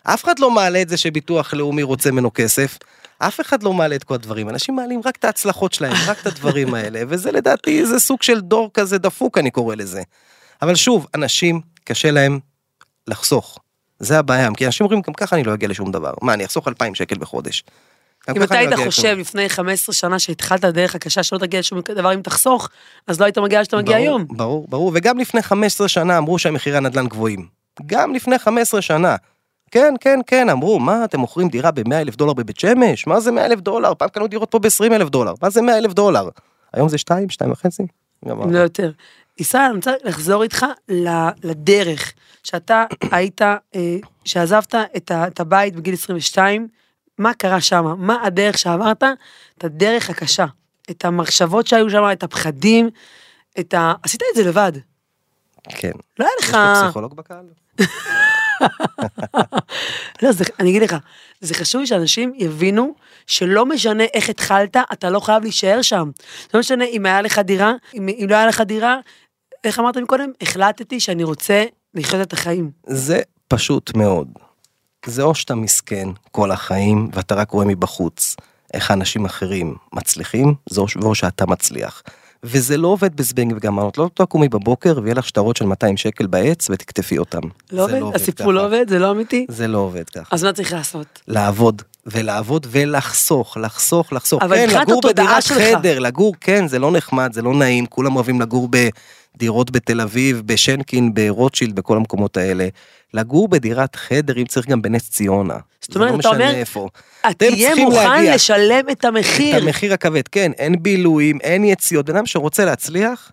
אף 0.03 0.25
אחד 0.25 0.39
לא 0.39 0.51
מעלה 0.51 0.83
את 0.83 0.89
זה 0.89 0.97
שביטוח 0.97 1.55
לאומי 1.55 1.83
רוצה 1.83 2.11
ממנו 2.11 2.31
כסף. 2.35 2.79
אף 3.19 3.41
אחד 3.41 3.63
לא 3.63 3.73
מעלה 3.73 3.95
את 3.95 4.05
כל 4.05 4.15
הדברים 4.15 4.49
אנשים 4.49 4.77
מעלים 4.77 5.01
רק 5.05 5.17
את 5.17 5.25
ההצלחות 5.25 5.73
שלהם 5.73 5.97
רק 6.07 6.21
את 6.21 6.27
הדברים 6.27 6.75
האלה 6.75 7.03
וזה 7.09 7.33
לדעתי 7.33 7.87
זה 7.87 8.01
סוג 8.01 8.23
של 8.23 8.41
דור 8.41 8.71
כזה 8.75 8.99
דפוק 8.99 9.39
אני 9.39 9.51
קורא 9.51 9.75
לזה. 9.75 10.03
אבל 10.63 10.75
שוב 10.75 11.07
אנשים 11.15 11.61
קשה 11.85 12.11
להם 12.11 12.39
לחסוך. 13.09 13.59
זה 13.99 14.19
הבעיה 14.19 14.49
כי 14.57 14.67
אנשים 14.67 14.85
אומרים 14.85 15.03
גם 15.07 15.13
ככה 15.13 15.37
אני 15.37 15.45
לא 15.45 15.55
אגיע 15.55 15.69
לשום 15.69 15.93
דבר 15.93 16.13
מה 16.23 16.35
אני 16.35 16.45
אחסוך 16.45 16.69
2,000 16.69 16.95
שקל 16.95 17.19
בחודש. 17.19 17.65
אם 18.37 18.43
אתה 18.43 18.55
לא 18.55 18.59
היית 18.59 18.75
חושב. 18.87 19.17
לפני 19.21 19.49
15 19.49 19.95
שנה 19.95 20.19
שהתחלת 20.19 20.65
דרך 20.65 20.95
הקשה 20.95 21.23
שלא 21.23 21.39
תגיע 21.39 21.61
לשום 21.61 21.81
דבר 21.81 22.15
אם 22.15 22.23
תחסוך, 22.23 22.69
אז 23.07 23.21
לא 23.21 23.25
היית 23.25 23.39
מגיע 23.39 23.65
שאתה 23.65 23.77
מגיע 23.77 23.97
היום. 23.97 24.25
ברור, 24.29 24.67
ברור, 24.69 24.93
וגם 24.95 25.19
לפני 25.19 25.43
15 25.43 25.89
שנה 25.89 26.19
אמרו 26.19 26.39
שהמחירי 26.39 26.77
הנדל"ן 26.77 27.07
גבוהים. 27.07 27.47
גם 27.87 28.15
לפני 28.15 28.39
15 28.39 28.83
שנה. 28.83 29.17
כן, 29.71 29.95
כן, 30.01 30.21
כן, 30.27 30.49
אמרו, 30.49 30.79
מה, 30.79 31.05
אתם 31.05 31.21
מוכרים 31.21 31.49
דירה 31.49 31.71
ב-100 31.71 31.95
אלף 31.95 32.17
דולר 32.17 32.33
בבית 32.33 32.61
שמש? 32.61 33.07
מה 33.07 33.21
זה 33.21 33.31
100 33.33 33.47
אלף 33.47 33.61
דולר? 33.61 33.95
פעם 33.95 34.09
קנו 34.09 34.27
דירות 34.27 34.51
פה 34.51 34.59
ב-20 34.59 34.93
אלף 34.93 35.09
דולר. 35.09 35.35
מה 35.43 35.51
זה 35.51 35.63
100 35.63 35.79
אלף 35.79 35.93
דולר? 35.93 36.29
היום 36.75 36.89
זה 36.89 36.99
2, 36.99 37.31
2 37.31 37.51
וחצי? 37.51 37.83
גמרנו. 38.25 38.45
אם 38.45 38.53
לא 38.53 38.59
יותר. 38.59 38.91
ישראל, 39.39 39.63
אני 39.63 39.75
רוצה 39.77 39.93
לחזור 40.05 40.43
איתך 40.43 40.67
לדרך 41.45 42.13
שאתה 42.51 42.85
היית, 43.11 43.43
אה, 43.43 43.97
שעזבת 44.25 44.75
את 44.97 45.11
ה- 45.11 45.27
את 45.27 45.41
הבית 45.41 45.77
בגיל 45.77 45.95
22, 45.95 46.69
מה 47.19 47.35
קרה 47.35 47.61
שם? 47.61 47.95
מה 47.99 48.17
הדרך 48.27 48.59
שעברת? 48.59 49.03
את 49.59 49.65
הדרך 49.65 50.11
הקשה. 50.11 50.47
את 50.91 51.05
המחשבות 51.05 51.67
שהיו 51.67 51.91
שם, 51.91 52.03
את 52.13 52.23
הפחדים, 52.23 52.91
את 53.61 53.75
ה... 53.75 53.93
עשית 54.03 54.23
את 54.31 54.37
זה 54.37 54.49
לבד. 54.49 54.73
כן. 55.69 55.91
לא 56.19 56.25
היה 56.25 56.33
יש 56.41 56.49
לך... 56.49 56.55
פה 56.55 56.83
פסיכולוג 56.85 57.15
בקהל? 57.17 57.45
לא, 60.23 60.33
זה, 60.33 60.45
אני 60.61 60.71
אגיד 60.71 60.83
לך, 60.83 60.97
זה 61.41 61.55
חשוב 61.55 61.85
שאנשים 61.85 62.33
יבינו 62.37 62.95
שלא 63.27 63.67
משנה 63.67 64.05
איך 64.15 64.29
התחלת, 64.29 64.77
אתה 64.93 65.11
לא 65.11 65.21
חייב 65.21 65.43
להישאר 65.43 65.83
שם. 65.83 66.11
לא 66.55 66.61
משנה 66.61 66.85
אם 66.85 67.07
היה 67.07 67.23
לך 67.23 67.39
דירה, 67.39 67.73
אם, 67.95 68.09
אם 68.09 68.27
לא 68.31 68.37
היה 68.37 68.47
לך 68.47 68.61
דירה, 68.61 68.97
איך 69.65 69.79
אמרת 69.79 69.97
מקודם? 69.97 70.31
החלטתי 70.41 71.01
שאני 71.01 71.25
רוצה 71.25 71.65
לחיות 71.99 72.23
את 72.23 72.33
החיים. 72.33 72.71
זה 72.87 73.21
פשוט 73.49 73.97
מאוד. 73.97 74.29
זה 75.07 75.23
או 75.23 75.35
שאתה 75.35 75.55
מסכן 75.55 76.09
כל 76.33 76.51
החיים 76.51 77.09
ואתה 77.13 77.35
רק 77.35 77.51
רואה 77.51 77.67
מבחוץ 77.67 78.37
איך 78.75 78.91
האנשים 78.91 79.25
אחרים 79.25 79.75
מצליחים, 79.93 80.55
זה 80.71 80.81
או, 81.03 81.15
שאתה 81.15 81.47
מצליח. 81.47 82.03
וזה 82.43 82.77
לא 82.77 82.89
עובד 82.89 83.17
בזבנג 83.17 83.53
וגמרנות, 83.57 83.99
לא 83.99 84.11
תקומי 84.15 84.49
בבוקר 84.49 85.01
ויהיה 85.03 85.15
לך 85.15 85.29
שטרות 85.29 85.57
של 85.57 85.67
200 85.67 85.97
שקל 85.97 86.27
בעץ 86.27 86.71
ותקטפי 86.71 87.19
אותם. 87.19 87.41
לא 87.73 87.87
זה 87.87 88.01
עובד? 88.01 88.17
הסיפור 88.17 88.53
לא 88.53 88.59
ככה. 88.59 88.67
עובד? 88.67 88.89
זה 88.89 88.99
לא 88.99 89.11
אמיתי? 89.11 89.47
זה 89.49 89.69
לא 89.69 89.79
עובד 89.79 90.11
ככה. 90.11 90.29
אז 90.31 90.45
מה 90.45 90.53
צריך 90.53 90.73
לעשות? 90.73 91.23
לעבוד 91.29 91.83
ולעבוד 92.07 92.67
ולחסוך, 92.71 93.57
לחסוך, 93.57 94.13
לחסוך. 94.13 94.43
אבל 94.43 94.57
כן, 94.57 94.81
לגור 94.81 95.01
בדירת 95.05 95.43
שלך. 95.43 95.59
חדר, 95.75 95.99
לגור, 95.99 96.35
כן, 96.41 96.69
זה 96.69 96.79
לא 96.79 96.93
נחמד, 96.93 97.33
זה 97.33 97.43
לא 97.43 97.55
נעים, 97.55 97.87
כולם 97.87 98.17
אוהבים 98.17 98.41
לגור 98.41 98.69
בדירות 99.37 99.71
בתל 99.71 100.01
אביב, 100.01 100.43
בשנקין, 100.47 101.15
ברוטשילד, 101.15 101.77
בכל 101.77 101.97
המקומות 101.97 102.37
האלה. 102.37 102.69
לגור 103.15 103.49
בדירת 103.49 103.97
חדר, 103.97 104.39
אם 104.39 104.45
צריך 104.45 104.67
גם 104.69 104.83
בנס 104.83 105.11
ציונה. 105.11 105.57
זאת 105.81 105.97
אומרת, 105.97 106.13
זה 106.13 106.19
אתה 106.19 106.29
לא 106.29 106.35
אומר, 106.35 106.55
איפה. 106.55 106.89
תהיה 107.37 107.75
מוכן 107.75 108.11
להגיע. 108.11 108.35
לשלם 108.35 108.91
את 108.93 109.05
המחיר. 109.05 109.59
את 109.59 109.63
המחיר 109.63 109.93
הכבד, 109.93 110.29
כן, 110.29 110.53
אין 110.53 110.83
בילויים, 110.83 111.39
אין 111.41 111.65
יציאות. 111.65 112.07
בן 112.07 112.17
אדם 112.17 112.27
שרוצה 112.27 112.65
להצליח, 112.65 113.33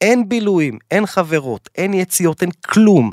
אין 0.00 0.28
בילויים, 0.28 0.78
אין 0.90 1.06
חברות, 1.06 1.68
אין 1.74 1.94
יציאות, 1.94 2.42
אין 2.42 2.50
כלום. 2.66 3.10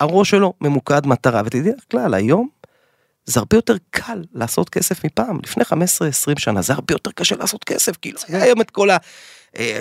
הראש 0.00 0.30
שלו 0.30 0.52
ממוקד 0.60 1.06
מטרה, 1.06 1.42
ותדעי 1.44 1.72
לך 1.72 1.84
כלל, 1.90 2.14
היום 2.14 2.48
זה 3.26 3.40
הרבה 3.40 3.56
יותר 3.56 3.76
קל 3.90 4.24
לעשות 4.34 4.68
כסף 4.68 5.04
מפעם. 5.04 5.38
לפני 5.42 5.64
15-20 5.64 5.74
שנה 6.38 6.62
זה 6.62 6.72
הרבה 6.72 6.94
יותר 6.94 7.10
קשה 7.10 7.36
לעשות 7.36 7.64
כסף, 7.64 7.96
כאילו 7.96 8.18
היה 8.28 8.42
היום 8.42 8.60
את 8.60 8.70
כל 8.70 8.90
ה... 8.90 8.96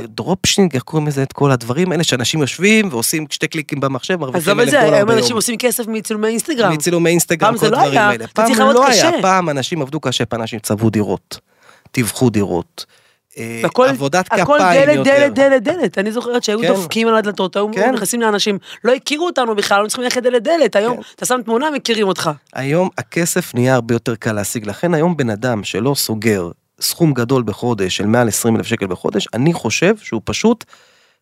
dropshipping, 0.08 0.74
איך 0.74 0.84
קוראים 0.84 1.08
לזה, 1.08 1.24
את 1.24 1.34
כל 1.34 1.52
הדברים 1.52 1.92
האלה 1.92 2.04
שאנשים 2.04 2.42
יושבים 2.42 2.88
ועושים 2.92 3.26
שתי 3.30 3.48
קליקים 3.48 3.80
במחשב, 3.80 4.16
מרוויחים 4.20 4.60
את 4.60 4.64
אלף 4.64 4.70
זה, 4.72 4.82
דולר 4.82 4.94
היום 4.94 5.08
ביום. 5.08 5.20
אנשים 5.20 5.36
עושים 5.36 5.58
כסף 5.58 5.88
מצילומי 5.88 6.28
אינסטגרם. 6.28 6.72
מצילומי 6.74 7.10
אינסטגרם, 7.10 7.54
כל 7.54 7.58
זה 7.60 7.70
לא 7.70 7.78
הדברים 7.78 7.92
היה, 7.98 8.10
האלה. 8.10 8.28
פעם 8.28 8.46
צריך 8.46 8.60
לעבוד 8.60 8.76
לא 8.76 8.88
היה. 8.88 9.12
פעם 9.22 9.50
אנשים 9.50 9.82
עבדו 9.82 10.00
קשה, 10.00 10.26
פעם 10.26 10.42
אנשים 10.42 10.60
צבעו 10.60 10.90
דירות, 10.90 11.40
טיווחו 11.92 12.30
דירות. 12.30 12.86
אה, 13.38 13.60
והכל- 13.64 13.88
עבודת 13.90 14.28
הכל 14.32 14.58
כפיים 14.60 14.86
דלת, 14.86 14.96
יותר. 14.96 15.12
דלת, 15.12 15.34
דלת, 15.34 15.64
דלת. 15.64 15.98
אני 15.98 16.12
זוכרת 16.12 16.44
שהיו 16.44 16.60
כן. 16.62 16.68
דופקים 16.68 17.08
על 17.08 17.16
הדלתות, 17.16 17.56
היו 17.56 17.68
כן. 17.74 17.94
נכנסים 17.94 18.22
לאנשים, 18.22 18.58
לא 18.84 18.94
הכירו 18.94 19.26
אותנו 19.26 19.56
בכלל, 19.56 19.84
לא 19.84 19.88
צריכים 19.88 20.04
ללכת 20.04 20.24
דלת 20.24 20.44
דלת. 20.44 20.76
היום 20.76 20.96
כן. 20.96 21.02
אתה 21.16 21.26
שם 21.26 21.40
תמונה, 21.46 21.72
מכירים 21.72 22.08
אותך. 22.08 22.30
היום 22.54 22.90
הכסף 22.98 23.56
נהיה 23.56 23.74
הרבה 23.76 23.96
יותר 23.96 24.16
קל 24.16 24.32
להשיג, 24.34 24.68
לכן 24.68 24.94
היום 24.94 25.18
בן 25.18 25.30
אדם 25.30 25.64
שלא 25.64 25.96
סוגר 25.96 26.52
סכום 26.84 27.14
גדול 27.14 27.44
בחודש 27.44 27.98
של 27.98 28.06
מעל 28.06 28.28
20 28.28 28.56
אלף 28.56 28.66
שקל 28.66 28.88
בחודש, 28.88 29.28
אני 29.34 29.54
חושב 29.54 29.98
שהוא 29.98 30.22
פשוט 30.26 30.66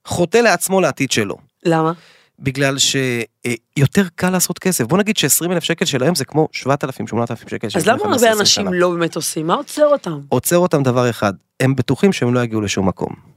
חוטא 0.05 0.37
לעצמו 0.37 0.81
לעתיד 0.81 1.11
שלו. 1.11 1.35
למה? 1.65 1.91
בגלל 2.39 2.77
שיותר 2.77 4.03
קל 4.15 4.29
לעשות 4.29 4.59
כסף. 4.59 4.83
בוא 4.83 4.97
נגיד 4.97 5.17
ש-20 5.17 5.51
אלף 5.51 5.63
שקל 5.63 5.85
של 5.85 6.03
היום 6.03 6.15
זה 6.15 6.25
כמו 6.25 6.47
7,000, 6.51 7.07
8,000 7.07 7.49
שקל 7.49 7.69
של 7.69 7.79
אז 7.79 7.85
למה 7.85 7.97
הרבה 8.03 8.07
15 8.07 8.31
אנשים 8.31 8.45
שנה. 8.45 8.71
לא 8.71 8.89
באמת 8.89 9.15
עושים? 9.15 9.47
מה 9.47 9.53
עוצר 9.53 9.85
אותם? 9.85 10.19
עוצר 10.29 10.57
אותם 10.57 10.83
דבר 10.83 11.09
אחד, 11.09 11.33
הם 11.59 11.75
בטוחים 11.75 12.13
שהם 12.13 12.33
לא 12.33 12.39
יגיעו 12.39 12.61
לשום 12.61 12.87
מקום. 12.87 13.30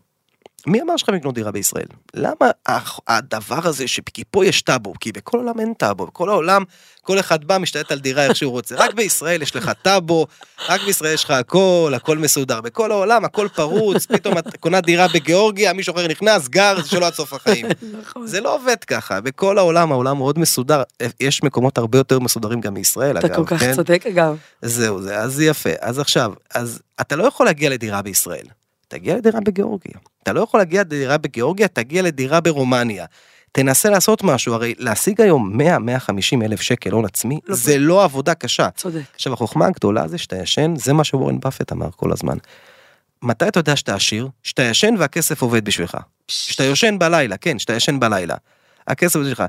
מי 0.66 0.82
אמר 0.82 0.96
שלכם 0.96 1.14
לקנות 1.14 1.34
דירה 1.34 1.52
בישראל? 1.52 1.86
למה 2.14 2.50
הדבר 3.06 3.60
הזה 3.64 3.88
שכי 3.88 4.22
פה 4.30 4.46
יש 4.46 4.62
טאבו, 4.62 4.92
כי 5.00 5.12
בכל 5.12 5.38
העולם 5.38 5.60
אין 5.60 5.74
טאבו, 5.74 6.06
בכל 6.06 6.28
העולם 6.28 6.64
כל 7.02 7.20
אחד 7.20 7.44
בא 7.44 7.58
משתלט 7.58 7.92
על 7.92 7.98
דירה 7.98 8.24
איך 8.24 8.36
שהוא 8.36 8.52
רוצה, 8.52 8.74
רק 8.78 8.94
בישראל 8.94 9.42
יש 9.42 9.56
לך 9.56 9.70
טאבו, 9.82 10.26
רק 10.68 10.80
בישראל 10.80 11.14
יש 11.14 11.24
לך 11.24 11.30
הכל, 11.30 11.92
הכל 11.96 12.18
מסודר, 12.18 12.60
בכל 12.60 12.92
העולם 12.92 13.24
הכל 13.24 13.48
פרוץ, 13.54 14.06
פתאום 14.06 14.38
את 14.38 14.56
קונה 14.56 14.80
דירה 14.80 15.06
בגיאורגיה, 15.14 15.72
מישהו 15.72 15.94
אחר 15.94 16.08
נכנס, 16.08 16.48
גר, 16.48 16.82
זה 16.82 16.88
שלו 16.88 17.06
עד 17.06 17.14
סוף 17.14 17.32
החיים. 17.32 17.66
נכון. 18.02 18.26
זה 18.26 18.40
לא 18.40 18.54
עובד 18.54 18.84
ככה, 18.84 19.20
בכל 19.20 19.58
העולם 19.58 19.92
העולם 19.92 20.18
מאוד 20.18 20.38
מסודר, 20.38 20.82
יש 21.20 21.42
מקומות 21.42 21.78
הרבה 21.78 21.98
יותר 21.98 22.18
מסודרים 22.18 22.60
גם 22.60 22.74
מישראל 22.74 23.18
אתה 23.18 23.26
אגב, 23.26 23.36
כל 23.36 23.44
כך 23.46 23.60
כן? 23.60 23.74
צודק 23.74 24.04
אגב. 24.06 24.36
זהו 24.62 25.02
זה, 25.02 25.18
אז 25.18 25.40
יפה. 25.40 25.70
אז 25.80 25.98
עכשיו, 25.98 26.32
אז 26.54 26.82
אתה 27.00 27.16
לא 27.16 27.24
יכול 27.24 27.46
להגיע 27.46 27.70
לדירה 27.70 28.02
בישראל, 28.02 28.46
תגיע 28.94 29.16
לדירה 29.16 29.40
בגיאורגיה. 29.40 29.94
אתה 30.22 30.32
לא 30.32 30.40
יכול 30.40 30.60
להגיע 30.60 30.80
לדירה 30.80 31.18
בגיאורגיה, 31.18 31.68
תגיע 31.68 32.02
לדירה 32.02 32.40
ברומניה. 32.40 33.06
תנסה 33.52 33.90
לעשות 33.90 34.22
משהו, 34.22 34.54
הרי 34.54 34.74
להשיג 34.78 35.20
היום 35.20 35.60
100-150 35.60 36.44
אלף 36.44 36.60
שקל 36.60 36.90
הון 36.90 37.04
עצמי, 37.04 37.40
לא 37.46 37.56
זה 37.56 37.78
לא 37.78 38.04
עבודה 38.04 38.34
קשה. 38.34 38.70
צודק. 38.70 39.00
עכשיו 39.14 39.32
החוכמה 39.32 39.66
הגדולה 39.66 40.08
זה 40.08 40.18
שאתה 40.18 40.36
ישן, 40.36 40.74
זה 40.76 40.92
מה 40.92 41.04
שוורן 41.04 41.40
באפט 41.40 41.72
אמר 41.72 41.90
כל 41.96 42.12
הזמן. 42.12 42.36
מתי 43.22 43.48
אתה 43.48 43.60
יודע 43.60 43.76
שאתה 43.76 43.94
עשיר? 43.94 44.28
שאתה 44.42 44.62
ישן 44.62 44.94
והכסף 44.98 45.42
עובד 45.42 45.64
בשבילך. 45.64 45.96
שאתה 46.28 46.64
יושן 46.64 46.98
בלילה, 46.98 47.36
כן, 47.36 47.58
שאתה 47.58 47.72
ישן 47.72 48.00
בלילה. 48.00 48.34
הכסף 48.86 49.16
עובד 49.16 49.30
בשבילך. 49.30 49.44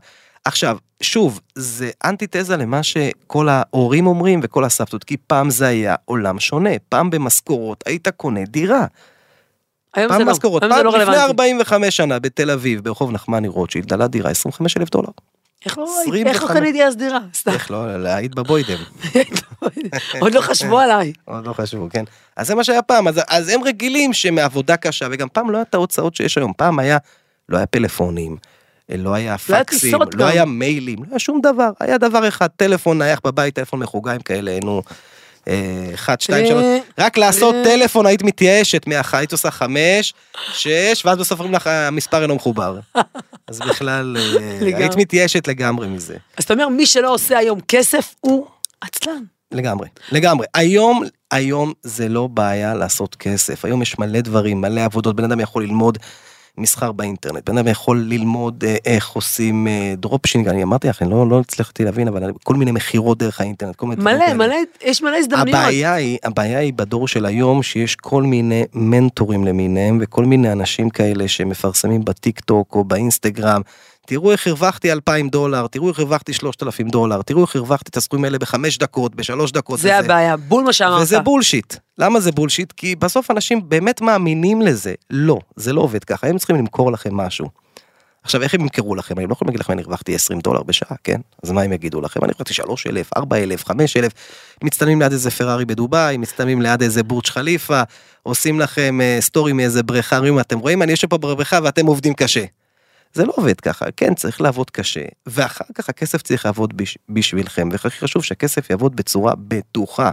עכשיו, 0.45 0.77
שוב, 1.01 1.41
זה 1.55 1.91
אנטיתזה 2.05 2.57
למה 2.57 2.83
שכל 2.83 3.49
ההורים 3.49 4.07
אומרים 4.07 4.39
וכל 4.43 4.63
הסבתות, 4.63 5.03
כי 5.03 5.17
פעם 5.17 5.49
זה 5.49 5.67
היה 5.67 5.95
עולם 6.05 6.39
שונה, 6.39 6.69
פעם 6.89 7.09
במשכורות 7.09 7.83
היית 7.87 8.07
קונה 8.07 8.45
דירה. 8.45 8.85
היום 9.95 10.11
זה 10.11 10.17
פעם 10.17 10.27
לא, 10.27 10.33
משכורות, 10.33 10.63
זה 10.63 10.69
פעם 10.69 10.85
לא 10.85 10.91
לפני 10.91 11.03
רלוונטי. 11.03 11.25
45 11.27 11.97
שנה 11.97 12.19
בתל 12.19 12.51
אביב, 12.51 12.83
ברחוב 12.83 13.11
נחמני 13.11 13.47
רוטשילד, 13.47 13.93
עלה 13.93 14.07
דירה 14.07 14.31
25 14.31 14.77
אלף 14.77 14.89
דולר. 14.89 15.09
איך 15.65 15.77
לא 15.77 15.83
25. 16.01 16.35
איך 16.35 16.43
לא 16.43 16.47
קניתי 16.47 16.83
אז 16.83 16.95
דירה? 16.95 17.19
סתם. 17.33 17.51
איך 17.51 17.71
לא, 17.71 17.85
היית 18.03 18.35
בבוידם. 18.35 18.77
עוד 20.21 20.33
לא 20.33 20.41
חשבו 20.41 20.79
עליי. 20.79 21.13
עוד 21.25 21.47
לא 21.47 21.53
חשבו, 21.53 21.87
כן. 21.89 22.03
אז 22.35 22.47
זה 22.47 22.55
מה 22.55 22.63
שהיה 22.63 22.81
פעם, 22.81 23.07
אז, 23.07 23.21
אז 23.27 23.49
הם 23.49 23.63
רגילים 23.63 24.13
שמעבודה 24.13 24.77
קשה, 24.77 25.07
וגם 25.11 25.27
פעם 25.33 25.49
לא 25.49 25.57
היה 25.57 25.65
את 25.69 25.73
ההוצאות 25.73 26.15
שיש 26.15 26.37
היום, 26.37 26.53
פעם 26.57 26.79
היה, 26.79 26.97
לא 27.49 27.57
היה 27.57 27.65
פלאפונים, 27.65 28.37
לא 28.89 29.13
היה 29.13 29.35
לא 29.49 29.57
פקסים, 29.59 29.97
לא. 30.13 30.25
היה 30.25 30.45
מיילים, 30.45 30.99
לא 30.99 31.07
היה 31.09 31.19
שום 31.19 31.41
דבר, 31.41 31.69
היה 31.79 31.97
דבר 31.97 32.27
אחד, 32.27 32.47
טלפון 32.47 32.97
נייח 32.97 33.19
בבית, 33.23 33.55
טלפון 33.55 33.79
מחוגיים 33.79 34.21
כאלה, 34.21 34.57
נו, 34.63 34.81
אה, 35.47 35.91
אחד, 35.93 36.21
שתיים, 36.21 36.45
אה, 36.45 36.49
שלוש, 36.49 36.81
רק 36.99 37.17
לעשות 37.17 37.55
אה. 37.55 37.63
טלפון 37.63 38.05
היית 38.05 38.23
מתייאשת 38.23 38.87
היית 39.17 39.31
עושה 39.31 39.51
חמש, 39.51 40.13
שש, 40.53 41.05
ואז 41.05 41.17
בסוף 41.17 41.39
אומרים 41.39 41.55
לך, 41.55 41.67
המספר 41.67 42.21
אינו 42.21 42.35
מחובר. 42.35 42.79
אז 43.47 43.59
בכלל, 43.59 44.17
אה. 44.19 44.77
היית 44.77 44.95
מתייאשת 44.95 45.47
לגמרי 45.47 45.87
מזה. 45.87 46.17
אז 46.37 46.43
אתה 46.43 46.53
אומר, 46.53 46.67
מי 46.67 46.85
שלא 46.85 47.13
עושה 47.13 47.37
היום 47.37 47.59
כסף 47.67 48.15
הוא 48.21 48.47
עצלן. 48.81 49.23
לגמרי, 49.51 49.87
לגמרי. 50.11 50.47
היום, 50.53 51.03
היום 51.31 51.73
זה 51.83 52.09
לא 52.09 52.27
בעיה 52.27 52.73
לעשות 52.73 53.15
כסף. 53.15 53.65
היום 53.65 53.81
יש 53.81 53.99
מלא 53.99 54.21
דברים, 54.21 54.61
מלא 54.61 54.81
עבודות. 54.81 55.15
בן 55.15 55.23
אדם 55.23 55.39
יכול 55.39 55.63
ללמוד 55.63 55.97
מסחר 56.57 56.91
באינטרנט. 56.91 57.49
בן 57.49 57.57
אדם 57.57 57.67
יכול 57.67 58.05
ללמוד 58.07 58.63
אה, 58.67 58.75
איך 58.85 59.09
עושים 59.09 59.67
אה, 59.67 59.93
dropshipping. 59.97 60.47
אני 60.47 60.63
אמרתי 60.63 60.87
לך, 60.87 61.01
אני 61.01 61.11
לא, 61.11 61.29
לא 61.29 61.39
הצלחתי 61.39 61.85
להבין, 61.85 62.07
אבל 62.07 62.31
כל 62.43 62.55
מיני 62.55 62.71
מכירות 62.71 63.17
דרך 63.17 63.41
האינטרנט, 63.41 63.75
כל 63.75 63.87
מיני 63.87 64.03
מלא. 64.03 64.33
מלא, 64.33 64.55
יש 64.83 65.01
מלא 65.01 65.17
הזדמנויות. 65.17 65.59
הבעיה 65.59 65.93
היא, 65.93 66.17
הבעיה 66.23 66.59
היא 66.59 66.73
בדור 66.73 67.07
של 67.07 67.25
היום 67.25 67.63
שיש 67.63 67.95
כל 67.95 68.23
מיני 68.23 68.63
מנטורים 68.73 69.45
למיניהם 69.45 69.97
וכל 70.01 70.25
מיני 70.25 70.51
אנשים 70.51 70.89
כאלה 70.89 71.27
שמפרסמים 71.27 72.05
בטיק 72.05 72.39
טוק 72.39 72.75
או 72.75 72.83
באינסטגרם. 72.83 73.61
תראו 74.07 74.31
איך 74.31 74.47
הרווחתי 74.47 74.91
2,000 74.91 75.29
דולר, 75.29 75.67
תראו 75.67 75.89
איך 75.89 75.99
הרווחתי 75.99 76.33
3,000 76.33 76.87
דולר, 76.89 77.21
תראו 77.21 77.41
איך 77.41 77.55
הרווחתי 77.55 77.89
את 77.89 77.97
הסכומים 77.97 78.25
האלה 78.25 78.39
בחמש 78.39 78.77
דקות, 78.77 79.15
בשלוש 79.15 79.51
דקות. 79.51 79.79
זה 79.79 79.87
וזה. 79.87 79.99
הבעיה, 79.99 80.37
בול 80.37 80.63
מה 80.63 80.73
שאמרת. 80.73 81.01
וזה 81.01 81.19
bullshit. 81.19 81.75
למה 81.97 82.19
זה 82.19 82.31
bullshit? 82.31 82.71
כי 82.71 82.95
בסוף 82.95 83.31
אנשים 83.31 83.69
באמת 83.69 84.01
מאמינים 84.01 84.61
לזה. 84.61 84.93
לא, 85.09 85.39
זה 85.55 85.73
לא 85.73 85.81
עובד 85.81 86.03
ככה, 86.03 86.27
הם 86.27 86.37
צריכים 86.37 86.55
למכור 86.55 86.91
לכם 86.91 87.17
משהו. 87.17 87.49
עכשיו, 88.23 88.41
איך 88.41 88.53
הם 88.53 88.61
ימכרו 88.61 88.95
לכם? 88.95 89.17
אני 89.17 89.27
לא 89.27 89.33
יכול 89.33 89.47
להגיד 89.47 89.59
לכם, 89.59 89.73
אני 89.73 89.81
הרווחתי 89.81 90.15
20 90.15 90.39
דולר 90.39 90.63
בשעה, 90.63 90.97
כן? 91.03 91.21
אז 91.43 91.51
מה 91.51 91.61
הם 91.61 91.73
יגידו 91.73 92.01
לכם? 92.01 92.23
אני 92.23 92.31
הרווחתי 92.31 92.53
3,000, 92.53 93.09
4,000, 93.17 93.65
5,000, 93.65 94.11
מצטלמים 94.63 95.01
ליד 95.01 95.11
איזה 95.11 95.31
פרארי 95.31 95.65
בדובאי, 95.65 96.17
מצטלמים 96.17 96.61
ליד 96.61 96.81
איזה 96.81 97.03
בורג' 97.03 97.25
חליפה, 97.25 97.81
עושים 98.23 98.59
לכם 98.59 99.01
אה, 99.01 99.17
סטורי 99.21 99.53
מאיזה 99.53 99.83
בריכה, 99.83 100.17
אומרים, 100.17 100.39
אתם 100.39 100.59
רואים, 100.59 100.81
אני 100.81 100.91
יושב 100.91 101.07
פה 101.07 101.17
בבריכה 101.17 101.59
ואתם 101.63 101.85
עובדים 101.85 102.13
קשה. 102.13 102.43
זה 103.15 103.25
לא 103.25 103.33
עובד 103.35 103.59
ככה, 103.59 103.85
כן, 103.97 104.13
צריך 104.13 104.41
לעבוד 104.41 104.69
קשה, 104.69 105.05
ואחר 105.25 105.65
כך 105.75 105.89
הכסף 105.89 106.21
צריך 106.21 106.45
לעבוד 106.45 106.77
בש, 106.77 106.97
בשבילכם, 107.09 107.69
והכי 107.71 107.89
חשוב 107.89 108.23
שהכסף 108.23 108.69
יעבוד 108.69 108.95
בצורה 108.95 109.33
בטוחה. 109.37 110.11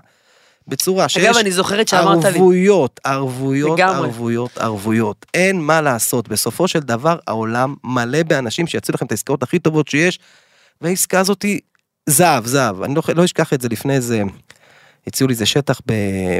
בצורה 0.68 1.09
שיש 1.09 1.25
אגב, 1.25 1.37
אני 1.37 1.52
זוכרת 1.52 1.88
שאמרת 1.88 2.25
לי, 2.25 2.30
ערבויות, 2.30 3.00
ערבויות, 3.04 3.78
לגמרי. 3.78 4.06
ערבויות, 4.06 4.59
ערבויות. 4.59 5.26
אין 5.35 5.61
מה 5.61 5.80
לעשות, 5.80 6.28
בסופו 6.28 6.68
של 6.68 6.80
דבר 6.80 7.18
העולם 7.26 7.75
מלא 7.85 8.23
באנשים 8.23 8.66
שיציעו 8.66 8.94
לכם 8.94 9.06
את 9.06 9.11
העסקאות 9.11 9.42
הכי 9.42 9.59
טובות 9.59 9.88
שיש, 9.88 10.18
והעסקה 10.80 11.21
הזאת 11.21 11.42
היא 11.42 11.61
זהב, 12.06 12.47
זהב. 12.47 12.82
אני 12.82 12.94
לא, 12.94 13.02
לא 13.14 13.25
אשכח 13.25 13.52
את 13.52 13.61
זה 13.61 13.68
לפני 13.68 13.94
איזה... 13.94 14.23
הציעו 15.06 15.28
לי 15.28 15.32
איזה 15.32 15.47
שטח 15.47 15.80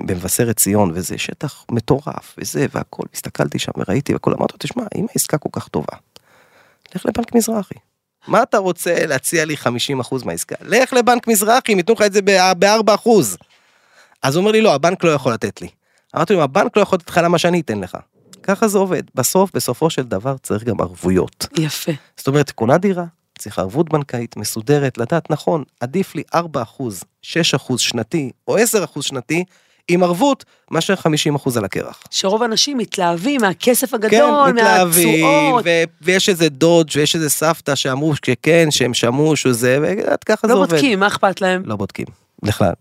במבשרת 0.07 0.57
ציון, 0.57 0.91
וזה 0.95 1.19
שטח 1.19 1.65
מטורף, 1.71 2.35
וזה, 2.39 2.67
והכל. 2.75 3.03
הסתכלתי 3.15 3.59
שם 3.59 3.73
וראיתי, 3.77 4.13
והכל 4.13 4.31
אמרתי 4.31 4.53
לו, 4.53 4.59
תשמע, 4.59 4.85
אם 4.95 5.07
העסקה 5.15 5.39
כל 5.39 5.49
כך 5.53 5.69
טובה, 5.69 5.97
לך 6.95 7.07
לבנק 7.07 7.35
מזרחי. 7.35 7.75
מה 8.29 8.43
אתה 8.43 8.59
רוצה 8.59 9.07
להציע 9.07 9.45
לי 9.45 9.55
50% 9.55 10.25
מהעסקה? 10.25 10.55
לך 10.61 10.93
לבנק 10.93 11.29
מזרחי, 11.29 11.73
הם 11.73 11.79
ייתנו 11.79 11.95
לך 11.95 12.03
את 12.03 12.13
זה 12.13 12.23
ב-4%. 12.23 13.11
אז 14.23 14.37
הוא 14.37 14.41
אומר 14.41 14.53
לי, 14.53 14.61
לא, 14.61 14.75
הבנק 14.75 15.05
לא 15.05 15.11
יכול 15.11 15.33
לתת 15.33 15.61
לי. 15.61 15.69
אמרתי 16.17 16.35
לו, 16.35 16.43
הבנק 16.43 16.77
לא 16.77 16.83
יכול 16.83 16.97
לתת 16.97 17.09
לך 17.09 17.21
למה 17.25 17.39
שאני 17.39 17.61
אתן 17.61 17.81
לך. 17.81 17.97
ככה 18.43 18.69
זה 18.69 18.79
עובד. 18.79 19.03
בסוף, 19.15 19.51
בסופו 19.55 19.91
של 19.91 20.03
דבר, 20.03 20.37
צריך 20.43 20.65
גם 20.65 20.81
ערבויות. 20.81 21.47
יפה. 21.59 21.93
זאת 22.17 22.27
אומרת, 22.27 22.51
קונה 22.51 22.79
דירה, 22.79 23.05
צריך 23.39 23.59
ערבות 23.59 23.89
בנקאית 23.89 24.37
מסודרת, 24.37 24.99
לדעת, 24.99 25.31
נכון, 25.31 25.65
עדיף 25.81 26.15
לי 26.15 26.23
4%, 26.35 26.39
6% 27.23 27.79
שנתי, 27.79 28.31
או 28.49 28.57
10% 28.59 29.03
שנתי, 29.03 29.45
עם 29.89 30.03
ערבות, 30.03 30.45
מאשר 30.71 30.95
50% 30.95 31.59
על 31.59 31.65
הקרח. 31.65 32.03
שרוב 32.11 32.43
האנשים 32.43 32.79
מתלהבים 32.79 33.41
מהכסף 33.41 33.91
כן, 33.91 33.97
הגדול, 33.97 34.53
מתלהבים, 34.53 35.25
מהתשואות. 35.25 35.65
ו- 35.65 35.85
ויש 36.03 36.29
איזה 36.29 36.49
דודג' 36.49 36.91
ויש 36.97 37.15
איזה 37.15 37.31
סבתא 37.31 37.75
שאמרו 37.75 38.15
שכן, 38.17 38.71
שהם 38.71 38.95
שמעו 38.95 39.37
שזה, 39.37 39.79
ואת 39.83 40.25
ככה 40.25 40.49
זה 40.49 40.55
לא 40.55 40.59
עובד. 40.59 40.71
בודקים, 40.71 41.01
מה 41.01 41.07
אכפת 41.07 41.41
להם? 41.41 41.63
לא 41.67 41.77
בודקים, 41.77 42.07
בכלל. 42.43 42.73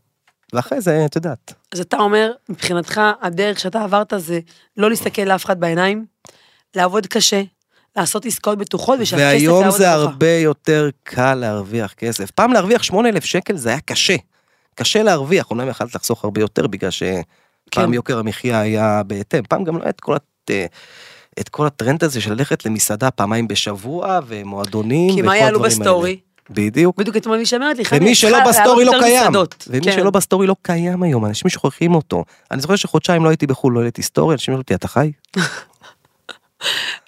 ואחרי 0.53 0.81
זה, 0.81 1.05
את 1.05 1.15
יודעת. 1.15 1.53
אז 1.71 1.79
אתה 1.79 1.97
אומר, 1.97 2.31
מבחינתך, 2.49 3.01
הדרך 3.21 3.59
שאתה 3.59 3.83
עברת 3.83 4.13
זה 4.17 4.39
לא 4.77 4.89
להסתכל 4.89 5.21
לאף 5.21 5.45
אחד 5.45 5.59
בעיניים, 5.59 6.05
לעבוד 6.75 7.07
קשה, 7.07 7.41
לעשות 7.95 8.25
עסקאות 8.25 8.57
בטוחות, 8.57 8.99
ושהכסף 9.01 9.23
והיום 9.25 9.61
יעבוד 9.63 9.77
זה 9.77 9.93
עבורך. 9.93 10.09
הרבה 10.09 10.31
יותר 10.31 10.89
קל 11.03 11.35
להרוויח 11.35 11.93
כסף. 11.93 12.31
פעם 12.31 12.53
להרוויח 12.53 12.83
8,000 12.83 13.25
שקל 13.25 13.57
זה 13.57 13.69
היה 13.69 13.79
קשה. 13.79 14.15
קשה 14.75 15.03
להרוויח, 15.03 15.51
אומנם 15.51 15.67
יכלת 15.67 15.95
לחסוך 15.95 16.23
הרבה 16.23 16.41
יותר 16.41 16.67
בגלל 16.67 16.91
שפעם 16.91 17.23
כן. 17.71 17.93
יוקר 17.93 18.19
המחיה 18.19 18.59
היה 18.59 19.01
בהתאם, 19.03 19.41
פעם 19.49 19.63
גם 19.63 19.77
לא 19.77 19.81
היה 19.81 19.89
את 19.89 20.01
כל, 20.01 20.15
הת... 20.15 20.51
את 21.39 21.49
כל 21.49 21.67
הטרנד 21.67 22.03
הזה 22.03 22.21
של 22.21 22.33
ללכת 22.33 22.65
למסעדה 22.65 23.11
פעמיים 23.11 23.47
בשבוע 23.47 24.19
ומועדונים 24.27 25.15
כי 25.15 25.21
מה 25.21 25.37
יעלו 25.37 25.59
ב 25.59 25.68
story? 25.68 26.19
בדיוק. 26.49 26.97
בדיוק 26.97 27.17
אתמול 27.17 27.37
מישהי 27.37 27.57
אמרה 27.57 27.77
לי, 27.77 27.83
ומי 27.91 28.15
שלא 28.15 28.37
ב 28.49 28.55
story 28.55 28.85
לא 28.85 28.93
קיים. 28.99 29.21
מסעדות. 29.21 29.67
ומי 29.67 29.81
כן. 29.81 29.91
שלא 29.91 30.09
ב 30.11 30.17
story 30.17 30.47
לא 30.47 30.55
קיים 30.61 31.03
היום, 31.03 31.25
אנשים 31.25 31.49
שוכחים 31.49 31.95
אותו. 31.95 32.23
אני 32.51 32.61
זוכר 32.61 32.75
שחודשיים 32.75 33.23
לא 33.23 33.29
הייתי 33.29 33.47
בחו"ל, 33.47 33.73
לא 33.73 33.79
העליתי 33.79 34.01
story, 34.01 34.33
אנשים 34.33 34.51
אומרים 34.51 34.61
אותי, 34.61 34.75
אתה 34.75 34.87
חי? 34.87 35.11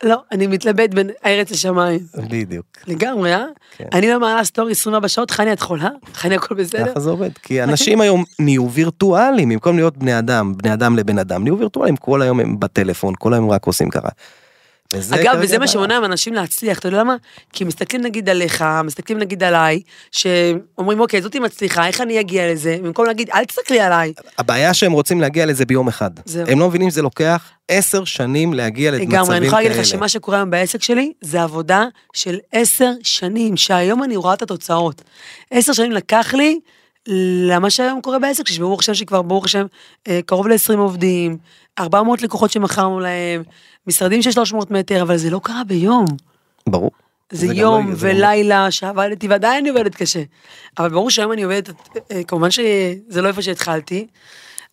לא, 0.03 0.15
אני 0.31 0.47
מתלבט 0.47 0.93
בין 0.93 1.09
הארץ 1.23 1.51
לשמיים. 1.51 1.99
בדיוק. 2.29 2.65
לגמרי, 2.87 3.33
אה? 3.35 3.45
כן. 3.77 3.85
אני 3.93 4.09
לא 4.09 4.19
מעלה 4.19 4.43
story 4.43 4.71
24 4.71 5.07
שעות, 5.07 5.31
חני 5.31 5.53
את 5.53 5.61
חולה? 5.61 5.89
חני 6.13 6.35
הכל 6.35 6.55
בסדר? 6.55 6.85
ככה 6.91 6.99
זה 6.99 7.09
עובד. 7.09 7.29
כי 7.43 7.63
אנשים 7.63 8.01
היום 8.01 8.23
נהיו 8.39 8.71
וירטואליים, 8.71 9.49
במקום 9.49 9.75
להיות 9.75 9.97
בני 9.97 10.19
אדם, 10.19 10.53
בני 10.57 10.73
אדם 10.73 10.97
לבן 10.97 11.19
אדם, 11.19 11.43
נהיו 11.43 11.59
וירטואליים, 11.59 11.95
כל 11.95 12.21
היום 12.21 12.39
הם 12.39 12.59
בטלפון, 12.59 13.13
כל 13.19 13.33
היום 13.33 13.49
רק 13.49 13.65
עושים 13.65 13.89
ככה. 13.89 14.09
וזה 14.93 15.15
אגב, 15.15 15.37
וזה 15.41 15.59
מה. 15.59 15.67
שמונע 15.67 15.99
מאנשים 15.99 16.33
להצליח, 16.33 16.79
אתה 16.79 16.87
יודע 16.87 16.99
למה? 16.99 17.15
כי 17.53 17.63
מסתכלים 17.63 18.01
נגיד 18.01 18.29
עליך, 18.29 18.65
מסתכלים 18.83 19.19
נגיד 19.19 19.43
עליי, 19.43 19.81
שאומרים, 20.11 20.99
אוקיי, 20.99 21.21
זאתי 21.21 21.39
מצליחה, 21.39 21.87
איך 21.87 22.01
אני 22.01 22.19
אגיע 22.19 22.51
לזה? 22.51 22.77
במקום 22.83 23.05
להגיד, 23.05 23.29
אל 23.29 23.45
תסתכלי 23.45 23.79
עליי. 23.79 24.13
הבעיה 24.37 24.73
שהם 24.73 24.91
רוצים 24.91 25.21
להגיע 25.21 25.45
לזה 25.45 25.65
ביום 25.65 25.87
אחד. 25.87 26.11
זהו. 26.25 26.47
הם 26.47 26.59
לא 26.59 26.69
מבינים 26.69 26.89
שזה 26.89 27.01
לוקח 27.01 27.49
עשר 27.67 28.03
שנים 28.03 28.53
להגיע 28.53 28.91
למצבים 28.91 29.09
כאלה. 29.09 29.21
לגמרי, 29.21 29.37
אני 29.37 29.45
יכולה 29.45 29.61
להגיד 29.61 29.77
לך 29.77 29.85
שמה 29.85 30.09
שקורה 30.09 30.37
היום 30.37 30.49
בעסק 30.49 30.83
שלי, 30.83 31.13
זה 31.21 31.41
עבודה 31.41 31.85
של 32.13 32.37
עשר 32.51 32.91
שנים, 33.03 33.57
שהיום 33.57 34.03
אני 34.03 34.15
רואה 34.15 34.33
את 34.33 34.41
התוצאות. 34.41 35.01
עשר 35.51 35.73
שנים 35.73 35.91
לקח 35.91 36.33
לי 36.33 36.59
למה 37.47 37.69
שהיום 37.69 38.01
קורה 38.01 38.19
בעסק 38.19 38.47
שברוך 38.47 38.79
השם 38.79 38.93
שכבר 38.93 39.21
ברוך 39.21 39.45
השם 39.45 39.65
אה, 40.07 40.19
קרוב 40.25 40.47
ל-20 40.47 40.77
עובדים, 40.77 41.37
400 41.79 42.21
לקוחות 42.21 42.51
שמכרנו 42.51 42.99
להם, 42.99 43.43
משרדים 43.87 44.21
של 44.21 44.31
300 44.31 44.71
מטר, 44.71 45.01
אבל 45.01 45.17
זה 45.17 45.29
לא 45.29 45.39
קרה 45.43 45.61
ביום. 45.67 46.05
ברור. 46.69 46.91
זה 47.31 47.47
גם 47.47 47.53
יום 47.53 47.89
לא- 47.89 47.95
זה 47.95 48.07
גם 48.07 48.15
לא- 48.15 48.25
ולילה 48.27 48.71
שעבדתי, 48.71 49.27
ועדיין 49.27 49.57
אני 49.59 49.69
עובדת 49.69 49.95
קשה. 49.95 50.23
אבל 50.79 50.89
ברור 50.89 51.09
שהיום 51.09 51.31
אני 51.31 51.43
עובדת, 51.43 51.69
אה, 52.11 52.23
כמובן 52.23 52.51
שזה 52.51 53.21
לא 53.21 53.27
איפה 53.27 53.41
שהתחלתי, 53.41 54.07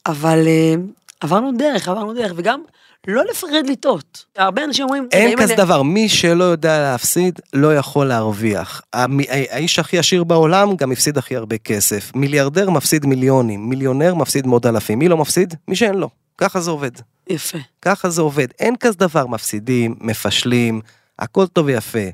אבל 0.07 0.47
אה, 0.47 0.75
עברנו 1.21 1.52
דרך, 1.59 1.88
עברנו 1.88 2.14
דרך, 2.14 2.33
וגם 2.37 2.61
לא 3.07 3.23
לפחד 3.30 3.66
לטעות. 3.69 4.25
הרבה 4.37 4.64
אנשים 4.64 4.85
אומרים, 4.85 5.02
"רגע, 5.14 5.19
אין 5.25 5.30
אם 5.33 5.42
כזה 5.42 5.54
אני- 5.54 5.62
דבר, 5.62 5.83
מי 5.83 6.09
שלא 6.09 6.45
יודע 6.45 6.78
להפסיד, 6.78 7.40
לא 7.52 7.76
יכול 7.76 8.07
להרוויח. 8.07 8.83
האיש 8.92 9.78
הכי 9.78 9.99
עשיר 9.99 10.25
בעולם 10.25 10.76
גם 10.76 10.92
הפסיד 10.92 11.19
הכי 11.19 11.37
הרבה 11.37 11.59
כסף. 11.59 12.12
מיליארדר 12.14 12.71
מפסיד 12.71 13.07
מיליונים, 13.07 13.69
מיליונר 13.69 14.14
מפסיד 14.14 14.47
מאות 14.47 14.66
אלפים. 14.66 14.99
מי 14.99 15.09
לא 15.09 15.16
מפסיד? 15.16 15.54
מי 15.69 15.76
שאין 15.76 15.95
לו. 15.95 16.09
ככה 16.40 16.61
זה 16.61 16.70
עובד. 16.70 16.90
יפה. 17.28 17.59
ככה 17.82 18.11
זה 18.11 18.23
עובד. 18.23 18.47
אין 18.59 18.76
כזה 18.76 18.99
דבר, 18.99 19.26
מפסידים, 19.26 19.94
מפשלים, 20.00 20.80
הכל 21.18 21.47
טוב 21.47 21.66
ויפה. 21.66 22.09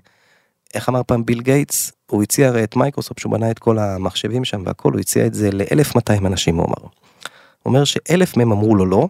איך 0.75 0.89
אמר 0.89 1.03
פעם 1.07 1.25
ביל 1.25 1.41
גייטס? 1.41 1.93
הוא 2.11 2.23
הציע 2.23 2.49
הרי 2.49 2.65
את 2.65 2.77
מייקרוסופט, 2.77 3.19
שהוא 3.19 3.33
בנה 3.33 3.51
את 3.51 3.59
כל 3.59 3.79
המחשבים 3.79 4.45
שם 4.45 4.63
והכל, 4.67 4.93
הוא 4.93 5.01
הציע 5.01 5.27
את 5.27 5.35
זה 5.35 5.51
ל-1200 5.53 6.27
אנשים, 6.27 6.57
הוא 6.57 6.67
אמר. 6.67 6.83
הוא 6.83 6.91
אומר 7.65 7.85
שאלף 7.85 8.37
מהם 8.37 8.53
אמרו 8.53 8.77
לו 8.77 8.87
לא, 8.87 9.09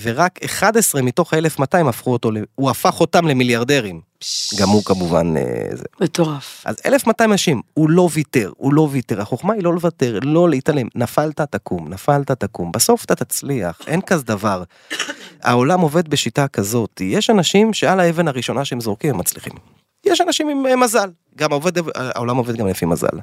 ורק 0.00 0.44
11 0.44 1.02
מתוך 1.02 1.34
ה-1200 1.34 1.88
הפכו 1.88 2.12
אותו, 2.12 2.30
הוא 2.54 2.70
הפך 2.70 3.00
אותם 3.00 3.26
למיליארדרים. 3.26 4.00
גם 4.60 4.68
הוא 4.68 4.84
כמובן 4.84 5.36
אה, 5.36 5.42
זה. 5.72 5.84
מטורף. 6.00 6.62
אז 6.64 6.76
1200 6.86 7.32
אנשים, 7.32 7.60
הוא 7.74 7.90
לא 7.90 8.08
ויתר, 8.12 8.52
הוא 8.56 8.74
לא 8.74 8.88
ויתר, 8.90 9.20
החוכמה 9.20 9.54
היא 9.54 9.62
לא 9.64 9.74
לוותר, 9.74 10.18
לא 10.22 10.50
להתעלם, 10.50 10.86
נפלת 10.94 11.40
תקום, 11.40 11.88
נפלת 11.88 12.30
תקום, 12.30 12.72
בסוף 12.72 13.04
אתה 13.04 13.14
תצליח, 13.14 13.80
אין 13.86 14.00
כזה 14.00 14.22
דבר. 14.24 14.62
העולם 15.42 15.80
עובד 15.80 16.08
בשיטה 16.08 16.48
כזאת, 16.48 17.00
יש 17.00 17.30
אנשים 17.30 17.72
שעל 17.72 18.00
האבן 18.00 18.28
הראשונה 18.28 18.64
שהם 18.64 18.80
זורקים 18.80 19.10
הם 19.10 19.18
מצליחים. 19.18 19.52
יש 20.06 20.20
אנשים 20.20 20.48
עם 20.48 20.66
אה, 20.66 20.76
מזל, 20.76 21.10
גם 21.36 21.52
עובד, 21.52 21.72
העולם 21.94 22.36
עובד 22.36 22.56
גם 22.56 22.66
לפי 22.66 22.86
מזל. 22.86 23.18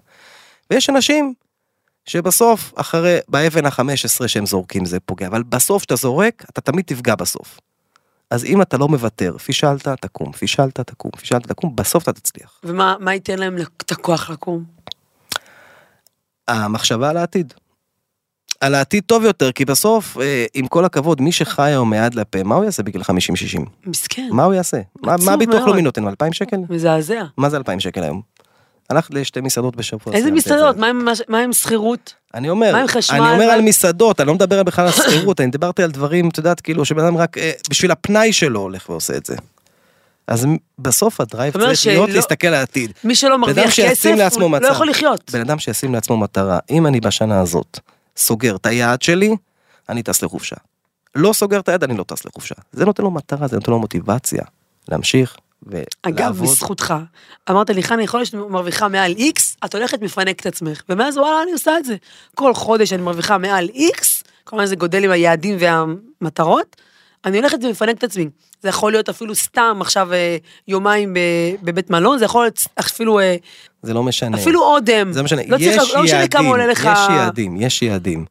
ויש 0.71 0.89
אנשים 0.89 1.33
שבסוף, 2.09 2.73
אחרי, 2.75 3.17
באבן 3.27 3.65
ה-15 3.65 4.27
שהם 4.27 4.45
זורקים 4.45 4.85
זה 4.85 4.99
פוגע, 4.99 5.27
אבל 5.27 5.43
בסוף 5.43 5.83
שאתה 5.83 5.95
זורק, 5.95 6.45
אתה 6.49 6.61
תמיד 6.61 6.85
תפגע 6.85 7.15
בסוף. 7.15 7.59
אז 8.31 8.45
אם 8.45 8.61
אתה 8.61 8.77
לא 8.77 8.87
מוותר, 8.87 9.37
פישלת, 9.37 9.87
תקום, 9.87 10.31
פישלת, 10.31 10.79
תקום, 10.79 11.11
פישלת, 11.11 11.47
תקום, 11.47 11.75
בסוף 11.75 12.03
אתה 12.03 12.13
תצליח. 12.13 12.59
ומה 12.63 12.95
מה 12.99 13.13
ייתן 13.13 13.39
להם 13.39 13.57
את 13.77 13.91
הכוח 13.91 14.29
לקום? 14.29 14.63
המחשבה 16.47 17.09
על 17.09 17.17
העתיד. 17.17 17.53
על 18.61 18.75
העתיד 18.75 19.03
טוב 19.05 19.23
יותר, 19.23 19.51
כי 19.51 19.65
בסוף, 19.65 20.17
אה, 20.17 20.45
עם 20.53 20.67
כל 20.67 20.85
הכבוד, 20.85 21.21
מי 21.21 21.31
שחי 21.31 21.61
היום 21.61 21.89
מיד 21.89 22.15
לפה, 22.15 22.43
מה 22.43 22.55
הוא 22.55 22.63
יעשה 22.63 22.83
בגיל 22.83 23.01
50-60? 23.01 23.05
מסכן, 23.85 24.29
מה 24.31 24.43
הוא 24.43 24.53
יעשה? 24.53 24.81
מה 25.01 25.15
מה 25.25 25.33
הביטוח. 25.33 25.67
לאומי 25.67 25.81
נותן? 25.81 26.07
2,000 26.07 26.33
שקל? 26.33 26.57
מזעזע. 26.69 27.23
מה 27.37 27.49
זה 27.49 27.57
2,000 27.57 27.79
שקל 27.79 28.03
היום? 28.03 28.21
הלכת 28.89 29.13
לשתי 29.13 29.41
מסעדות 29.41 29.75
בשבוע. 29.75 30.13
איזה. 30.13 30.31
מסעדות? 30.31 30.77
מה 31.27 31.39
עם- 31.39 31.53
שכירות? 31.53 32.13
אני 32.33 32.49
אומר, 32.49 32.71
מה 32.71 32.81
עם 32.81 32.87
חשמל? 32.87 33.17
אני 33.21 33.33
אומר 33.33 33.45
על 33.45 33.61
מסעדות, 33.61 34.19
אני 34.19 34.27
לא 34.27 34.33
מדבר 34.33 34.63
בכלל 34.63 34.85
על 34.85 34.91
שכירות, 34.91 35.41
אני 35.41 35.51
דיברתי 35.51 35.83
על 35.83 35.91
דברים, 35.91 36.29
את 36.29 36.37
יודעת, 36.37 36.61
כאילו, 36.61 36.85
שבן 36.85 37.03
אדם 37.03 37.17
רק 37.17 37.37
אה, 37.37 37.51
בשביל 37.69 37.91
הפנאי 37.91 38.33
שלו 38.33 38.59
הולך 38.59 38.89
ועושה 38.89 39.17
את 39.17 39.25
זה. 39.25 39.35
אז 40.27 40.45
בסוף 40.79 41.21
הדרייב 41.21 41.53
צריך 41.53 41.87
להיות 41.87 42.09
להסתכל 42.09 42.47
על 42.47 42.53
העתיד. 42.53 42.91
מי 43.03 43.15
שלא 43.15 43.37
מרוויח 43.37 43.69
כסף, 43.79 44.09
הוא 44.39 44.57
לא. 44.59 44.67
יכול 44.67 44.89
לחיות. 44.89 45.31
בן 45.33 45.39
אדם 45.41 45.59
שישים 45.59 45.93
לעצמו 45.93 46.17
מטרה, 46.17 46.59
אם 46.69 46.87
אני 46.87 46.99
בשנה 46.99 47.39
הזאת 47.41 47.79
סוגר 48.17 48.55
את 48.55 48.65
היעד 48.65 49.01
שלי, 49.01 49.35
אני 49.89 50.03
טס 50.03 50.23
לחופשה. 50.23 50.55
לא 51.15 51.33
סוגר 51.33 51.59
את 51.59 51.69
היעד, 51.69 51.83
אני 51.83 51.97
לא 51.97 52.03
טס 52.03 52.25
לחופשה. 52.25 52.55
זה 52.71 52.85
נותן 52.85 53.03
לו 53.03 53.11
מטרה, 53.11 53.47
זה 53.47 53.55
נותן 53.55 53.71
לו 53.71 53.79
מוטיבציה 53.79 54.43
להמשיך 54.89 55.35
ולעבוד. 55.67 55.85
אגב, 56.01 56.41
בזכותך, 56.43 56.93
אמרת 57.49 57.69
לי, 57.69 57.83
חני, 57.83 58.03
יכול 58.03 58.19
להיות 58.19 58.27
שאת 58.27 58.39
מרוויחה 58.49 58.87
מעל 58.87 59.11
איקס, 59.17 59.57
את 59.65 59.75
הולכת 59.75 60.01
מפנק 60.01 60.39
את 60.39 60.45
עצמך. 60.45 60.81
ומאז 60.89 61.17
וואלה, 61.17 61.43
אני 61.43 61.51
עושה 61.51 61.77
את 61.77 61.85
זה. 61.85 61.95
כל 62.35 62.53
חודש 62.53 62.93
אני 62.93 63.01
מרוויחה 63.01 63.37
מעל 63.37 63.69
איקס, 63.73 64.23
כלומר 64.43 64.65
זה 64.65 64.75
גודל 64.75 65.03
עם 65.03 65.11
היעדים 65.11 65.57
והמטרות, 65.59 66.75
אני 67.25 67.37
הולכת 67.37 67.57
ומפנק 67.63 67.97
את 67.97 68.03
עצמי. 68.03 68.29
זה 68.61 68.69
יכול 68.69 68.91
להיות 68.91 69.09
אפילו 69.09 69.35
סתם 69.35 69.77
עכשיו 69.81 70.13
אה, 70.13 70.37
יומיים 70.67 71.13
בבית 71.63 71.89
מלון, 71.89 72.17
זה 72.19 72.25
יכול 72.25 72.43
להיות 72.43 72.59
אפילו, 72.79 73.19
אה, 73.19 73.35
זה 73.83 73.93
לא 73.93 74.03
משנה. 74.03 74.37
אפילו 74.37 74.61
אודם. 74.63 75.11
זה 75.13 75.19
לא 75.19 75.25
משנה, 75.25 75.41
לא 75.47 75.57
צריך- 75.57 75.61
יש 75.83 75.93
לא 75.95 76.03
משנה 76.03 76.17
יעדים, 76.19 76.27
כמה 76.27 76.47
עולה 76.49 76.67
לך... 76.67 76.79
יש 76.93 77.09
יעדים, 77.09 77.61
יש 77.61 77.81
יעדים. 77.81 78.25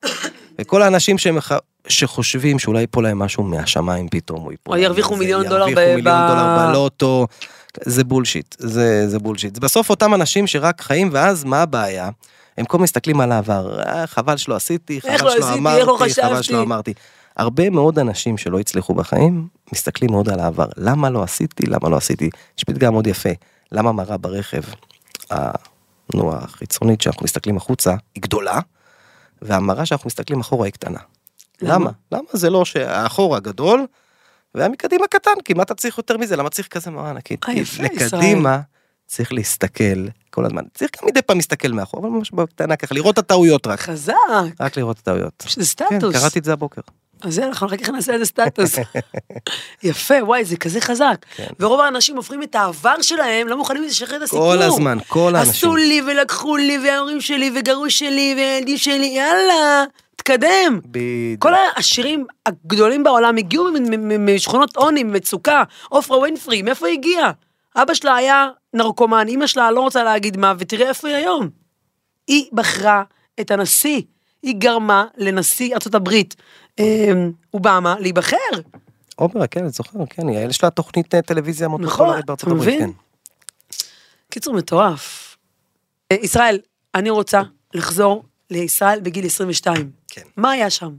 וכל 0.60 0.82
האנשים 0.82 1.18
שמח... 1.18 1.52
שחושבים 1.88 2.58
שאולי 2.58 2.80
ייפול 2.80 3.04
להם 3.04 3.18
משהו 3.18 3.44
מהשמיים 3.44 4.08
פתאום, 4.08 4.44
או 4.44 4.50
ייפול 4.50 4.76
או 4.76 4.82
ירוויחו 4.82 5.16
מיליון 5.16 5.48
דולר 5.48 5.68
ירוויחו 5.68 5.80
ב- 5.80 5.94
מיליון 5.96 6.24
ב- 6.24 6.28
דולר 6.28 6.66
בלוטו, 6.68 7.26
זה 7.84 8.04
בולשיט, 8.04 8.54
זה, 8.58 9.08
זה 9.08 9.18
בולשיט. 9.18 9.54
זה 9.54 9.60
בסוף 9.60 9.90
אותם 9.90 10.14
אנשים 10.14 10.46
שרק 10.46 10.80
חיים, 10.80 11.08
ואז 11.12 11.44
מה 11.44 11.62
הבעיה? 11.62 12.10
הם 12.58 12.64
כל 12.64 12.78
מסתכלים 12.78 13.20
על 13.20 13.32
העבר, 13.32 13.80
אה, 13.80 14.06
חבל 14.06 14.36
שלא 14.36 14.56
עשיתי, 14.56 15.00
חבל 15.00 15.12
לא 15.12 15.18
שלא 15.18 15.28
עשיתי, 15.28 15.58
אמרתי, 15.58 15.84
לא 15.86 15.96
חבל. 15.98 16.42
שלא 16.42 16.62
אמרתי. 16.62 16.94
הרבה 17.36 17.70
מאוד 17.70 17.98
אנשים 17.98 18.38
שלא 18.38 18.58
הצליחו 18.58 18.94
בחיים, 18.94 19.48
מסתכלים 19.72 20.10
מאוד 20.10 20.28
על 20.28 20.40
העבר. 20.40 20.66
למה 20.76 21.10
לא 21.10 21.22
עשיתי, 21.22 21.66
למה 21.66 21.88
לא 21.88 21.96
עשיתי? 21.96 22.30
יש 22.58 22.64
פתגם 22.64 22.92
מאוד 22.92 23.06
יפה, 23.06 23.30
למה 23.72 23.92
מראה 23.92 24.16
ברכב, 24.16 24.62
נו, 26.14 26.34
החיצונית 26.34 27.00
שאנחנו 27.00 27.24
מסתכלים 27.24 27.56
החוצה, 27.56 27.94
היא 28.14 28.22
גדולה, 28.22 28.60
והמראה 29.42 29.87
שאנחנו 29.87 30.09
מסתכלים 30.09 30.40
אחורה 30.40 30.66
היא 30.66 30.72
קטנה. 30.72 30.98
למה? 31.62 31.74
למה? 31.74 31.90
למה 32.12 32.29
זה 32.33 32.51
לא 32.51 32.64
שהאחורה 32.64 33.40
גדול, 33.40 33.87
והמקדימה 34.55 35.07
קטן, 35.07 35.31
כי 35.44 35.55
מה 35.55 35.62
אתה 35.62 35.74
צריך 35.74 35.98
יותר 35.98 36.16
מזה? 36.16 36.37
למה 36.37 36.51
צריך 36.51 36.68
כזה 36.68 36.90
מראה 36.90 37.11
ענקית? 37.11 37.44
אה, 37.48 37.55
כי 37.55 37.83
לקדימה 37.83 38.61
צריך 39.07 39.33
להסתכל 39.33 40.07
כל 40.31 40.44
הזמן. 40.44 40.62
צריך 40.74 40.90
גם 41.03 41.09
מדי 41.09 41.22
פעם 41.22 41.37
להסתכל 41.37 41.68
מאחור, 41.68 42.01
אבל 42.01 42.09
ממש 42.09 42.31
בקטנה 42.31 42.77
ככה, 42.77 42.94
לראות 42.94 43.14
את 43.14 43.18
הטעויות 43.18 43.66
רק. 43.66 43.81
חזק, 43.81 44.14
רק 44.61 44.77
לראות 44.77 44.96
את 44.96 45.09
הטעויות. 45.09 45.44
שזה 45.46 45.74
כן, 45.77 45.98
סטטוס. 45.98 46.16
קראתי 46.16 46.38
את 46.38 46.44
זה 46.44 46.53
הבוקר. 46.53 46.81
אז 47.22 47.35
זה 47.35 47.46
אנחנו 47.46 47.66
אחר 47.66 47.76
כך 47.76 47.88
נעשה 47.88 48.12
איזה 48.12 48.24
סטטוס. 48.24 48.74
יפה, 49.83 50.14
וואי, 50.20 50.44
זה 50.44 50.57
כזה 50.57 50.81
חזק. 50.81 51.16
כן. 51.37 51.46
ורוב 51.61 51.81
האנשים 51.81 52.16
הופכים 52.16 52.42
את 52.42 52.54
העבר 52.54 53.02
שלהם, 53.02 53.48
לא 53.48 53.57
מוכנים 53.57 53.83
לשחרר 53.83 54.16
את 54.16 54.22
הסיפור. 54.22 54.52
כל 54.52 54.62
הזמן, 54.62 54.98
כל 55.09 55.37
האנשים. 55.37 55.52
עשו 55.52 55.76
לי 55.76 56.02
ולקחו 56.07 56.57
לי, 56.57 56.78
וההורים 56.85 57.20
שלי, 57.20 57.50
וגרוש 57.54 57.98
שלי, 57.98 58.35
והילדים 58.37 58.78
שלי, 58.78 59.07
יאללה, 59.07 59.85
תקדם. 60.16 60.81
בדיוק. 60.85 61.42
כל 61.42 61.54
העשירים 61.54 62.26
הגדולים 62.46 63.04
בעולם 63.04 63.37
הגיעו 63.37 63.68
משכונות 64.18 64.76
עוני, 64.76 65.02
ממצוקה. 65.02 65.62
עופרה 65.88 66.18
ווינפרי, 66.18 66.62
מאיפה 66.62 66.87
היא 66.87 66.98
הגיעה? 66.98 67.33
אבא 67.76 67.94
שלה 67.94 68.16
היה 68.16 68.48
נרקומן, 68.74 69.26
אמא 69.28 69.46
שלה 69.46 69.70
לא 69.70 69.81
רוצה 69.81 70.04
להגיד 70.04 70.37
מה, 70.37 70.54
ותראה 70.59 70.88
איפה 70.88 71.09
היא 71.09 71.16
היום. 71.16 71.48
היא 72.26 72.44
בחרה 72.52 73.02
את 73.40 73.50
הנשיא. 73.50 74.02
היא 74.42 74.55
גרמה 74.59 75.07
לנשיא 75.16 75.74
ארצות 75.74 75.94
הברית, 75.94 76.37
אה, 76.79 77.12
אובמה, 77.55 77.96
להיבחר. 78.01 78.37
אופרה, 79.18 79.46
כן, 79.46 79.61
אני 79.61 79.70
זוכר, 79.70 79.98
כן, 80.11 80.29
יש 80.29 80.64
לה 80.64 80.70
תוכנית 80.70 81.14
אה, 81.14 81.22
טלוויזיה 81.22 81.68
מאוד 81.68 81.81
נכון, 81.81 82.20
בארצות 82.27 82.51
הברית? 82.53 82.81
כן. 82.81 82.90
קיצור, 84.31 84.55
מטורף. 84.55 85.37
אה, 86.12 86.16
ישראל, 86.22 86.59
אני 86.94 87.11
רוצה 87.11 87.42
לחזור 87.74 88.24
לישראל 88.51 89.01
בגיל 89.01 89.27
22. 89.27 89.90
כן. 90.09 90.22
מה 90.37 90.51
היה 90.51 90.70
שם? 90.70 90.90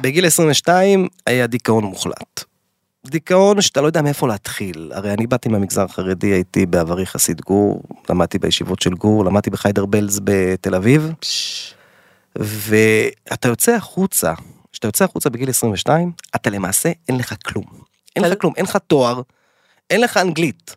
בגיל 0.00 0.26
22 0.26 1.08
היה 1.26 1.46
דיכאון 1.46 1.84
מוחלט. 1.84 2.44
דיכאון 3.06 3.60
שאתה 3.60 3.80
לא 3.80 3.86
יודע 3.86 4.02
מאיפה 4.02 4.28
להתחיל. 4.28 4.92
הרי 4.94 5.12
אני 5.12 5.26
באתי 5.26 5.48
מהמגזר 5.48 5.82
החרדי, 5.82 6.26
הייתי 6.26 6.66
בעברי 6.66 7.06
חסיד 7.06 7.40
גור, 7.40 7.82
למדתי 8.08 8.38
בישיבות 8.38 8.82
של 8.82 8.94
גור, 8.94 9.24
למדתי 9.24 9.50
בחיידרבלז 9.50 10.20
בתל 10.24 10.74
אביב, 10.74 11.12
ואתה 12.38 13.48
יוצא 13.48 13.72
החוצה, 13.72 14.32
כשאתה 14.72 14.88
יוצא 14.88 15.04
החוצה 15.04 15.30
בגיל 15.30 15.50
22, 15.50 16.12
אתה 16.34 16.50
למעשה 16.50 16.92
אין 17.08 17.16
לך 17.16 17.34
כלום. 17.46 17.64
אין 18.16 18.24
לך 18.24 18.40
כלום, 18.40 18.52
אין 18.56 18.64
לך 18.64 18.76
תואר, 18.76 19.22
אין 19.90 20.00
לך 20.00 20.16
אנגלית, 20.16 20.76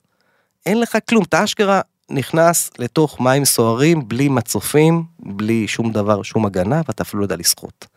אין 0.65 0.79
לך 0.79 0.97
כלום, 1.09 1.23
אתה 1.23 1.43
אשכרה 1.43 1.81
נכנס 2.09 2.71
לתוך 2.79 3.19
מים 3.19 3.45
סוערים, 3.45 4.07
בלי 4.07 4.29
מצופים, 4.29 5.03
בלי 5.19 5.67
שום 5.67 5.91
דבר, 5.91 6.23
שום 6.23 6.45
הגנה, 6.45 6.81
ואתה 6.87 7.03
אפילו 7.03 7.19
לא 7.19 7.25
יודע 7.25 7.35
לשחות. 7.35 7.87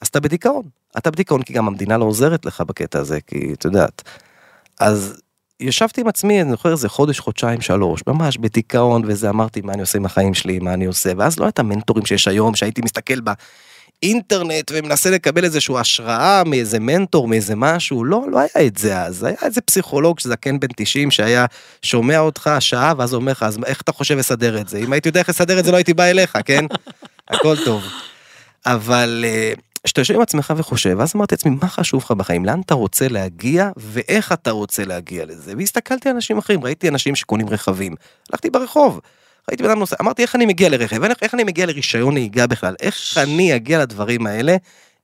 אז 0.00 0.08
אתה 0.08 0.20
בדיכאון, 0.20 0.68
אתה 0.98 1.10
בדיכאון 1.10 1.42
כי 1.42 1.52
גם 1.52 1.66
המדינה 1.66 1.98
לא 1.98 2.04
עוזרת 2.04 2.44
לך 2.44 2.60
בקטע 2.60 2.98
הזה, 2.98 3.20
כי 3.20 3.52
את 3.52 3.64
יודעת. 3.64 4.02
אז 4.80 5.20
ישבתי 5.62 6.00
עם 6.00 6.08
עצמי, 6.08 6.42
אני 6.42 6.50
זוכר 6.50 6.72
איזה 6.72 6.88
חודש, 6.88 7.20
חודשיים, 7.20 7.60
שלוש, 7.60 8.00
ממש 8.06 8.38
בדיכאון 8.38 9.02
וזה, 9.06 9.30
אמרתי 9.30 9.60
מה 9.60 9.72
אני 9.72 9.80
עושה 9.80 9.98
עם 9.98 10.04
החיים 10.04 10.34
שלי, 10.34 10.58
מה 10.58 10.74
אני 10.74 10.84
עושה, 10.84 11.12
ואז 11.16 11.38
לא 11.38 11.44
הייתה 11.44 11.62
מנטורים 11.62 12.06
שיש 12.06 12.28
היום, 12.28 12.54
שהייתי 12.54 12.82
מסתכל 12.84 13.14
באינטרנט 14.00 14.72
ומנסה 14.74 15.10
לקבל 15.10 15.44
איזושהי 15.44 15.78
השראה 15.78 16.42
מאיזה 16.46 16.80
מנטור, 16.80 17.28
מאיזה 17.28 17.56
משהו, 17.56 18.04
לא, 18.04 18.24
לא 18.30 18.38
היה 18.38 18.66
את 18.66 18.76
זה 18.76 19.00
אז, 19.02 19.24
היה 19.24 19.36
איזה 19.42 19.60
פסיכולוג 19.60 20.20
זקן 20.20 20.60
בן 20.60 20.68
90 20.76 21.10
שהיה 21.10 21.46
שומע 21.82 22.18
אותך 22.18 22.50
שעה, 22.60 22.92
ואז 22.98 23.14
אומר 23.14 23.32
לך, 23.32 23.42
אז 23.42 23.58
איך 23.66 23.80
אתה 23.80 23.92
חושב 23.92 24.16
לסדר 24.16 24.60
את 24.60 24.68
זה? 24.68 24.78
אם 24.78 24.92
הייתי 24.92 25.08
יודע 25.08 25.20
איך 25.20 25.28
לסדר 25.28 25.58
את 25.58 25.64
זה, 25.64 25.70
לא 25.70 25.76
הייתי 25.76 25.94
בא 25.94 26.04
אליך, 26.04 26.38
כן? 26.44 26.64
הכל 27.30 27.56
טוב. 27.64 27.82
אבל 28.66 29.24
אה, 29.28 29.52
כשאתה 29.84 30.00
יושב 30.00 30.14
עם 30.14 30.20
עצמך 30.20 30.52
וחושב, 30.56 31.00
אז 31.00 31.12
אמרתי 31.16 31.34
לעצמי, 31.34 31.56
מה 31.62 31.68
חשוב 31.68 32.02
לך 32.04 32.10
בחיים? 32.10 32.44
לאן 32.44 32.60
אתה 32.60 32.74
רוצה 32.74 33.08
להגיע, 33.08 33.70
ואיך 33.76 34.32
אתה 34.32 34.50
רוצה 34.50 34.84
להגיע 34.84 35.24
לזה? 35.26 35.52
והסתכלתי 35.58 36.08
על 36.08 36.14
אנשים 36.14 36.38
אחרים, 36.38 36.64
ראיתי 36.64 36.88
אנשים 36.88 37.14
שקונים 37.14 37.48
רכבים. 37.48 37.94
הלכתי 38.32 38.50
ברחוב, 38.50 39.00
ראיתי 39.50 39.62
בן 39.62 39.70
אדם 39.70 39.78
נוסע, 39.78 39.96
אמרתי, 40.00 40.22
איך 40.22 40.34
אני 40.36 40.46
מגיע 40.46 40.68
לרכב? 40.68 41.04
איך, 41.04 41.18
איך 41.22 41.34
אני 41.34 41.44
מגיע 41.44 41.66
לרישיון 41.66 42.14
נהיגה 42.14 42.46
בכלל? 42.46 42.74
איך 42.82 42.96
אני 43.16 43.56
אגיע 43.56 43.78
לדברים 43.82 44.26
האלה, 44.26 44.56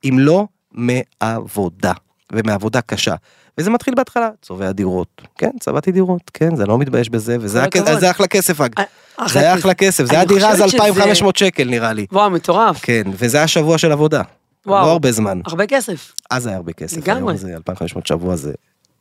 אם 0.05 0.17
לא 0.19 0.47
מעבודה, 0.73 1.93
ומעבודה 2.33 2.81
קשה. 2.81 3.14
וזה 3.59 3.71
מתחיל 3.71 3.95
בהתחלה, 3.95 4.29
צובע 4.43 4.73
דירות, 4.73 5.23
כן, 5.38 5.51
צבעתי 5.61 5.93
דירות, 5.93 6.31
כן, 6.35 6.57
זה 6.57 6.67
לא 6.67 6.79
מתבייש 6.79 7.09
בזה, 7.11 7.37
וזה 7.41 7.59
היה. 7.59 7.99
זה 8.01 8.11
אחלה 8.11 8.27
כסף, 8.27 8.61
אג. 8.61 8.71
אה, 8.79 8.85
זה 9.29 9.38
היה 9.38 9.55
אחלה 9.55 9.75
כסף, 9.75 10.05
זה 10.05 10.14
היה 10.14 10.25
דירה 10.25 10.51
אז 10.51 10.57
שזה- 10.57 10.64
2,500 10.64 11.37
שקל 11.37 11.64
נראה 11.64 11.93
לי. 11.93 12.07
וואו, 12.12 12.31
מטורף. 12.31 12.79
כן, 12.83 13.03
וזה 13.07 13.38
היה 13.38 13.49
שבוע 13.49 13.79
של 13.79 13.93
עבודה. 13.93 14.23
וואו. 14.68 14.87
לא 14.87 14.92
הרבה 14.92 15.12
זמן. 15.12 15.40
הרבה 15.46 15.66
כסף. 15.66 16.12
אז 16.31 16.46
היה 16.46 16.57
הרבה 16.57 16.72
כסף. 16.72 16.96
לגמרי. 16.96 17.20
היום 17.33 17.37
זה 17.37 17.54
2,500 17.57 18.07
שבוע 18.07 18.37
זה 18.37 18.52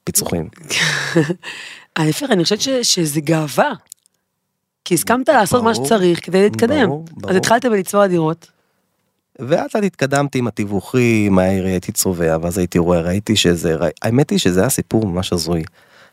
פיצוחים. 0.03 0.49
ההפך, 1.95 2.27
אני 2.31 2.43
חושבת 2.43 2.61
ש- 2.61 2.69
שזה 2.81 3.21
גאווה. 3.21 3.71
כי 4.85 4.93
הסכמת 4.93 5.29
לעשות 5.29 5.63
מה 5.63 5.73
ברור, 5.73 5.85
שצריך 5.85 6.25
כדי 6.25 6.41
להתקדם. 6.43 6.85
ברור, 6.87 7.05
ברור. 7.11 7.31
אז 7.31 7.37
התחלת 7.37 7.65
בלצבוע 7.65 8.07
דירות. 8.07 8.47
ואז 9.39 9.69
אני 9.75 9.87
התקדמתי 9.87 10.39
עם 10.39 10.47
התיווכים, 10.47 11.37
הייתי 11.39 11.91
צובע, 11.91 12.37
ואז 12.41 12.57
הייתי 12.57 12.79
רואה, 12.79 13.01
ראיתי 13.01 13.35
שזה, 13.35 13.75
האמת 14.01 14.29
היא 14.29 14.39
שזה 14.39 14.59
היה 14.59 14.69
סיפור 14.69 15.05
ממש 15.07 15.33
הזוי. 15.33 15.63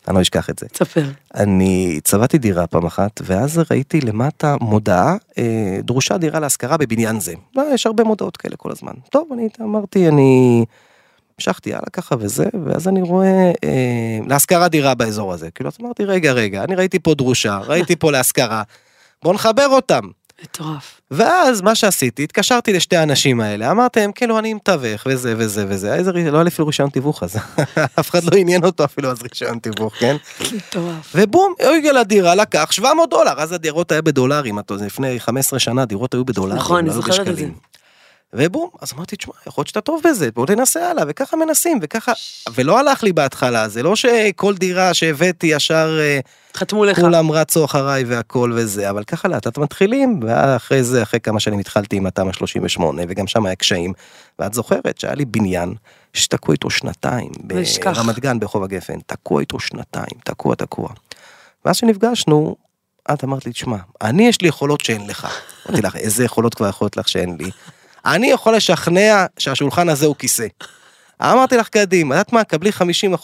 אני 0.09 0.17
לא 0.17 0.23
אשכח 0.23 0.51
את 0.51 0.59
זה. 0.59 0.69
תספר. 0.69 1.05
אני 1.35 2.01
צבעתי 2.05 2.39
דירה 2.39 2.67
פעם 2.67 2.87
אחת, 2.87 3.21
ואז 3.25 3.61
ראיתי 3.71 4.01
למטה 4.01 4.57
מודעה, 4.61 5.17
אה, 5.39 5.79
דרושה 5.83 6.19
דירה 6.19 6.41
להשכרה 6.41 6.77
בבניין 6.77 7.21
זה. 7.21 7.35
לא, 7.57 7.63
יש 7.75 7.87
הרבה 7.87 8.05
מודעות 8.05 8.37
כאלה 8.37 8.57
כל 8.57 8.71
הזמן. 8.73 8.93
טוב, 9.11 9.29
אני 9.33 9.49
אמרתי, 9.61 10.09
אני 10.09 10.65
המשכתי 11.39 11.75
הלאה 11.75 11.91
ככה 11.93 12.15
וזה, 12.19 12.45
ואז 12.67 12.89
אני 12.89 13.03
רואה 13.03 13.53
אה, 13.65 14.19
להשכרה 14.27 14.69
דירה 14.69 14.95
באזור 14.95 15.33
הזה. 15.33 15.51
כאילו, 15.51 15.71
אז 15.71 15.77
אמרתי, 15.81 16.05
רגע, 16.05 16.33
רגע, 16.33 16.65
אני 16.65 16.75
ראיתי 16.75 16.99
פה 16.99 17.15
דרושה, 17.15 17.59
ראיתי 17.59 17.97
פה 17.97 18.13
להשכרה, 18.13 18.63
בוא 19.23 19.35
נחבר 19.35 19.67
אותם. 19.69 20.01
מטורף. 20.45 21.01
ואז 21.11 21.61
מה 21.61 21.75
שעשיתי, 21.75 22.25
התקשרתי 22.25 22.73
לשתי 22.73 22.97
האנשים 22.97 23.41
האלה, 23.41 23.71
אמרתי 23.71 24.01
להם, 24.01 24.13
כאילו 24.13 24.39
אני 24.39 24.55
מתווך 24.55 25.07
וזה 25.07 25.35
וזה 25.39 25.65
וזה, 25.69 25.95
איזה, 25.95 26.13
לא 26.13 26.37
היה 26.37 26.43
לי 26.43 26.49
אפילו 26.49 26.67
רישיון 26.67 26.91
תיווך 26.91 27.23
אז, 27.23 27.37
אף 28.01 28.11
אחד 28.11 28.25
לא 28.25 28.37
עניין 28.37 28.65
אותו 28.65 28.85
אפילו 28.85 29.11
אז 29.11 29.23
רישיון 29.23 29.59
תיווך, 29.59 29.95
כן? 29.99 30.17
מטורף. 30.55 31.13
ובום, 31.15 31.55
הגיע 31.79 31.93
לדירה, 31.93 32.35
לקח 32.35 32.73
700 32.73 33.11
דולר, 33.11 33.35
אז 33.37 33.53
הדירות 33.53 33.93
היה 33.93 34.03
בדולרים, 34.03 34.59
לפני 34.87 35.21
15 35.21 35.59
שנה 35.59 35.85
דירות 35.85 36.15
היו 36.15 36.25
בדולרים, 36.25 36.57
נכון, 36.57 36.79
אני 36.79 36.89
לא 36.89 36.93
היו 36.93 37.03
זוכרת 37.03 37.21
את 37.21 37.33
בשקלים. 37.33 37.55
ובום, 38.33 38.69
אז 38.81 38.93
אמרתי, 38.93 39.17
תשמע, 39.17 39.35
יכול 39.47 39.61
להיות 39.61 39.69
שאתה 39.69 39.81
טוב 39.81 40.01
בזה, 40.05 40.31
בוא 40.35 40.47
תנסה 40.47 40.91
הלאה, 40.91 41.05
וככה 41.09 41.37
מנסים, 41.37 41.79
וככה, 41.83 42.13
ולא 42.55 42.79
הלך 42.79 43.03
לי 43.03 43.13
בהתחלה, 43.13 43.69
זה 43.69 43.83
לא 43.83 43.97
שכל 43.97 44.55
דירה 44.55 44.95
שהבאתי 44.95 45.47
ישר 45.47 45.99
אה, 46.01 46.21
חתמו 46.57 46.85
לך. 46.85 47.01
כולם 47.01 47.31
רצו 47.31 47.65
אחריי 47.65 48.05
והכל 48.05 48.53
וזה, 48.55 48.91
אבל 48.91 49.05
ככה 49.05 49.29
לאט 49.29 49.47
לאט 49.47 49.59
מתחילים, 49.59 50.21
ואחרי 50.23 50.83
זה, 50.83 51.03
אחרי 51.03 51.21
כמה 51.21 51.41
שנים 51.41 51.59
התחלתי 51.59 51.97
עם 51.97 52.07
התמ"א 52.07 52.33
38, 52.33 53.03
וגם 53.09 53.27
שם 53.27 53.47
היה 53.47 53.55
קשיים, 53.55 53.93
ואת 54.39 54.55
זוכרת 54.55 54.99
שהיה 54.99 55.15
לי 55.15 55.25
בניין 55.25 55.75
שתקעו 56.13 56.53
איתו 56.53 56.71
שנתיים. 56.71 57.31
ברמת 57.83 58.19
גן 58.19 58.41
ברחוב 58.41 58.63
הגפן, 58.63 58.99
תקוע 59.07 59.41
איתו 59.41 59.61
שנתיים, 59.61 60.21
תקוע 60.25 60.55
תקוע. 60.55 60.89
ואז 61.65 61.77
שנפגשנו, 61.77 62.57
את 63.13 63.25
אמרת 63.25 63.47
לי, 63.47 63.53
תשמע, 63.53 63.77
אני 64.03 64.29
יש 64.29 64.41
לי 64.41 64.49
יכולות 64.49 64.81
שאין 64.81 65.07
לך. 65.07 65.29
אמרתי 65.69 65.83
לך, 65.83 65.97
איזה 65.97 66.25
יכולות 66.25 66.55
כבר 66.55 66.69
יכולות 66.69 66.97
לך 66.97 67.09
שאין 67.09 67.37
לי? 67.41 67.51
אני 68.07 68.31
יכול 68.31 68.57
לשכנע 68.57 69.27
שהשולחן 69.39 69.89
הזה 69.89 70.07
הוא 70.07 70.17
כיסא. 70.19 70.47
אמרתי 71.23 71.57
לך, 71.57 71.69
קדימה, 71.69 72.21
את 72.21 72.33
מה, 72.33 72.45
קבלי 72.45 72.71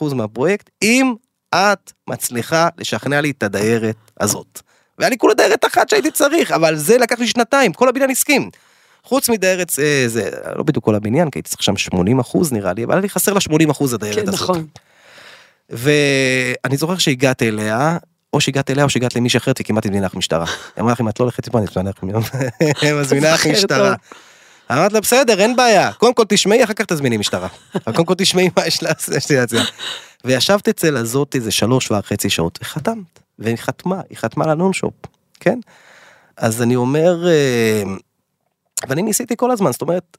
50% 0.00 0.14
מהפרויקט, 0.14 0.70
אם 0.82 1.14
את 1.54 1.92
מצליחה 2.08 2.68
לשכנע 2.78 3.20
לי 3.20 3.30
את 3.30 3.42
הדיירת 3.42 3.96
הזאת. 4.20 4.60
והיה 4.98 5.10
לי 5.10 5.18
כולה 5.18 5.34
דיירת 5.34 5.64
אחת 5.64 5.88
שהייתי 5.88 6.10
צריך, 6.10 6.52
אבל 6.52 6.76
זה 6.76 6.98
לקח 6.98 7.18
לי 7.18 7.26
שנתיים, 7.26 7.72
כל 7.72 7.88
הבניין 7.88 8.10
הסכים. 8.10 8.50
חוץ 9.04 9.28
מדיירת, 9.28 9.72
אה, 9.78 10.04
זה, 10.06 10.30
לא 10.56 10.62
בדיוק 10.62 10.84
כל 10.84 10.94
הבניין, 10.94 11.30
כי 11.30 11.38
הייתי 11.38 11.50
צריך 11.50 11.62
שם 11.62 11.76
80 11.76 12.18
אחוז 12.18 12.52
נראה 12.52 12.72
לי, 12.72 12.84
אבל 12.84 12.92
היה 12.92 13.00
לי 13.00 13.08
חסר 13.08 13.32
לה 13.32 13.40
80 13.40 13.70
אחוז 13.70 13.94
הדיירת 13.94 14.16
כן, 14.16 14.28
הזאת. 14.28 14.40
נכון. 14.40 14.66
ואני 15.70 16.76
זוכר 16.76 16.98
שהגעת 16.98 17.42
אליה, 17.42 17.98
או 18.32 18.40
שהגעת 18.40 18.70
אליה 18.70 18.84
או 18.84 18.90
שהגעת 18.90 19.16
למישהי 19.16 19.38
אחרת 19.38 19.60
וכמעט 19.60 19.86
הזמינה 19.86 20.06
לך 20.06 20.14
משטרה. 20.14 20.46
היא 20.76 20.82
אמרה 20.82 20.92
לך 20.92 21.00
אם 21.00 21.08
את 21.08 21.20
לא 21.20 21.24
הולכת 21.24 21.46
איתו 21.46 21.58
אני 21.58 22.92
מזמינה 23.00 23.34
לך 23.34 23.46
משטרה. 23.46 23.94
אמרת 24.70 24.92
לה 24.92 25.00
בסדר 25.00 25.40
אין 25.40 25.56
בעיה 25.56 25.92
קודם 25.92 26.14
כל 26.14 26.24
תשמעי 26.28 26.64
אחר 26.64 26.72
כך 26.72 26.84
תזמיני 26.84 27.16
משטרה. 27.16 27.48
קודם 27.84 28.04
כל 28.04 28.14
תשמעי 28.14 28.50
מה 28.56 28.66
יש 28.66 28.82
לעשות. 28.82 29.14
וישבת 30.24 30.68
אצל 30.68 30.96
הזאת 30.96 31.34
איזה 31.34 31.50
שלוש 31.50 31.90
וחצי 31.90 32.30
שעות 32.30 32.58
וחתמת 32.62 33.20
והיא 33.38 33.56
חתמה 33.56 34.00
היא 34.10 34.18
חתמה 34.18 34.44
על 34.44 34.50
הנונשופ 34.50 34.94
כן. 35.40 35.58
אז 36.36 36.62
אני 36.62 36.76
אומר 36.76 37.28
אה, 37.28 37.82
ואני 38.88 39.02
ניסיתי 39.02 39.34
כל 39.36 39.50
הזמן 39.50 39.72
זאת 39.72 39.82
אומרת 39.82 40.16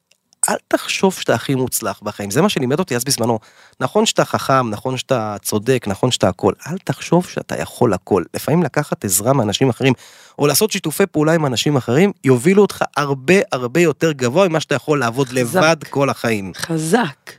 אל 0.49 0.55
תחשוב 0.67 1.13
שאתה 1.13 1.35
הכי 1.35 1.55
מוצלח 1.55 1.99
בחיים, 2.03 2.31
זה 2.31 2.41
מה 2.41 2.49
שלימד 2.49 2.79
אותי 2.79 2.95
אז 2.95 3.03
בזמנו. 3.03 3.39
נכון 3.79 4.05
שאתה 4.05 4.25
חכם, 4.25 4.69
נכון 4.69 4.97
שאתה 4.97 5.35
צודק, 5.41 5.85
נכון 5.87 6.11
שאתה 6.11 6.29
הכל, 6.29 6.53
אל 6.67 6.77
תחשוב 6.77 7.25
שאתה 7.27 7.61
יכול 7.61 7.93
הכל. 7.93 8.23
לפעמים 8.33 8.63
לקחת 8.63 9.05
עזרה 9.05 9.33
מאנשים 9.33 9.69
אחרים, 9.69 9.93
או 10.39 10.47
לעשות 10.47 10.71
שיתופי 10.71 11.05
פעולה 11.05 11.33
עם 11.33 11.45
אנשים 11.45 11.77
אחרים, 11.77 12.11
יובילו 12.23 12.61
אותך 12.61 12.83
הרבה 12.97 13.33
הרבה 13.51 13.79
יותר 13.81 14.11
גבוה 14.11 14.47
ממה 14.47 14.59
שאתה 14.59 14.75
יכול 14.75 14.99
לעבוד 14.99 15.29
לבד 15.31 15.77
כל 15.89 16.09
החיים. 16.09 16.51
חזק. 16.57 17.31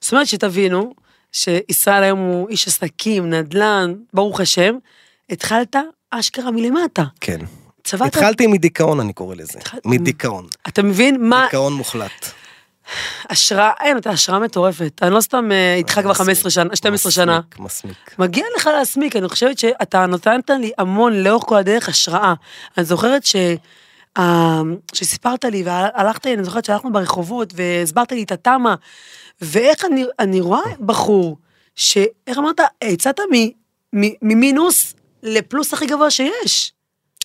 זאת 0.00 0.12
אומרת 0.12 0.26
שתבינו 0.26 0.94
שישראל 1.32 2.02
היום 2.02 2.18
הוא 2.18 2.48
איש 2.48 2.68
עסקים, 2.68 3.30
נדל"ן, 3.30 3.94
ברוך 4.14 4.40
השם, 4.40 4.74
התחלת 5.30 5.76
אשכרה 6.10 6.50
מלמטה. 6.50 7.04
כן. 7.20 7.38
צבעת, 7.84 8.16
התחלתי 8.16 8.46
מדיכאון 8.46 9.00
אני 9.00 9.12
קורא 9.12 9.34
לזה, 9.34 9.58
התחל- 9.58 9.78
מדיכאון, 9.84 10.46
אתה 10.68 10.82
מבין 10.82 11.28
מה 11.28 11.42
דיכאון 11.44 11.72
מוחלט. 11.72 12.32
השראה, 13.30 13.70
אין, 13.80 13.96
אתה 13.96 14.10
השראה 14.10 14.38
מטורפת. 14.38 15.00
אני 15.02 15.14
לא 15.14 15.20
סתם 15.20 15.52
אה, 15.52 15.74
איתך 15.74 16.00
כבר 16.02 16.14
15 16.14 16.50
שנה, 16.50 16.76
12 16.76 17.12
שנה. 17.12 17.40
מסמיק, 17.40 17.58
מסמיק. 17.58 18.18
מגיע 18.18 18.44
לך 18.56 18.66
להסמיק, 18.66 19.16
אני 19.16 19.28
חושבת 19.28 19.58
שאתה 19.58 20.06
נתנת 20.06 20.50
לי 20.50 20.72
המון 20.78 21.12
לאורך 21.12 21.44
כל 21.44 21.56
הדרך 21.56 21.88
השראה. 21.88 22.34
אני 22.78 22.84
זוכרת 22.84 23.26
ש... 23.26 23.36
אה, 24.18 24.62
שסיפרת 24.94 25.44
לי 25.44 25.62
והלכת, 25.62 26.26
אני 26.26 26.44
זוכרת 26.44 26.64
שהלכנו 26.64 26.92
ברחובות 26.92 27.52
והסברת 27.56 28.12
לי 28.12 28.22
את 28.22 28.32
התמה, 28.32 28.74
ואיך 29.40 29.84
אני, 29.84 30.04
אני 30.18 30.40
רואה 30.40 30.60
בחור, 30.80 31.36
שאיך 31.76 32.38
אמרת, 32.38 32.60
הצעת 32.84 33.20
ממינוס 34.22 34.94
לפלוס 35.22 35.74
הכי 35.74 35.86
גבוה 35.86 36.10
שיש. 36.10 36.72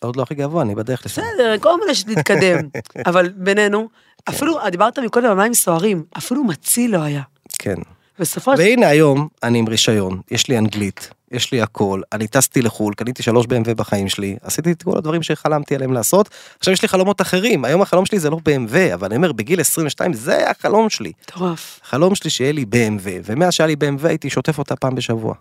עוד 0.01 0.15
לא 0.15 0.21
הכי 0.23 0.35
גבוה, 0.35 0.61
אני 0.61 0.75
בדרך 0.75 1.05
לשם. 1.05 1.21
בסדר, 1.21 1.57
כל 1.59 1.79
מיני 1.79 1.95
שתתקדם, 1.95 2.59
אבל 3.09 3.29
בינינו, 3.29 3.89
אפילו, 4.29 4.57
דיברת 4.71 4.99
מקודם 4.99 5.25
על 5.25 5.33
מים 5.37 5.53
סוערים, 5.53 6.03
אפילו 6.17 6.43
מציל 6.43 6.91
לא 6.91 7.01
היה. 7.01 7.21
כן. 7.59 7.75
בסופו 8.19 8.57
של 8.57 8.63
והנה 8.63 8.87
היום 8.87 9.27
אני 9.43 9.59
עם 9.59 9.67
רישיון, 9.67 10.21
יש 10.31 10.47
לי 10.47 10.57
אנגלית, 10.57 11.09
יש 11.31 11.51
לי 11.51 11.61
הכל, 11.61 12.01
אני 12.13 12.27
טסתי 12.27 12.61
לחו"ל, 12.61 12.93
קניתי 12.93 13.23
שלוש 13.23 13.45
BMW 13.45 13.73
בחיים 13.75 14.09
שלי, 14.09 14.37
עשיתי 14.41 14.71
את 14.71 14.83
כל 14.83 14.97
הדברים 14.97 15.23
שחלמתי 15.23 15.75
עליהם 15.75 15.93
לעשות, 15.93 16.29
עכשיו 16.59 16.73
יש 16.73 16.81
לי 16.81 16.87
חלומות 16.87 17.21
אחרים, 17.21 17.65
היום 17.65 17.81
החלום 17.81 18.05
שלי 18.05 18.19
זה 18.19 18.29
לא 18.29 18.37
BMW, 18.37 18.93
אבל 18.93 19.07
אני 19.07 19.15
אומר, 19.15 19.31
בגיל 19.31 19.61
22 19.61 20.13
זה 20.13 20.49
החלום 20.49 20.89
שלי. 20.89 21.11
מטורף. 21.21 21.79
החלום 21.83 22.15
שלי 22.15 22.29
שיהיה 22.29 22.51
לי 22.51 22.65
BMW, 22.71 23.07
ומאז 23.23 23.53
שהיה 23.53 23.67
לי 23.67 23.73
BMW 23.73 24.07
הייתי 24.07 24.29
שוטף 24.29 24.57
אותה 24.57 24.75
פעם 24.75 24.95
בשבוע. 24.95 25.33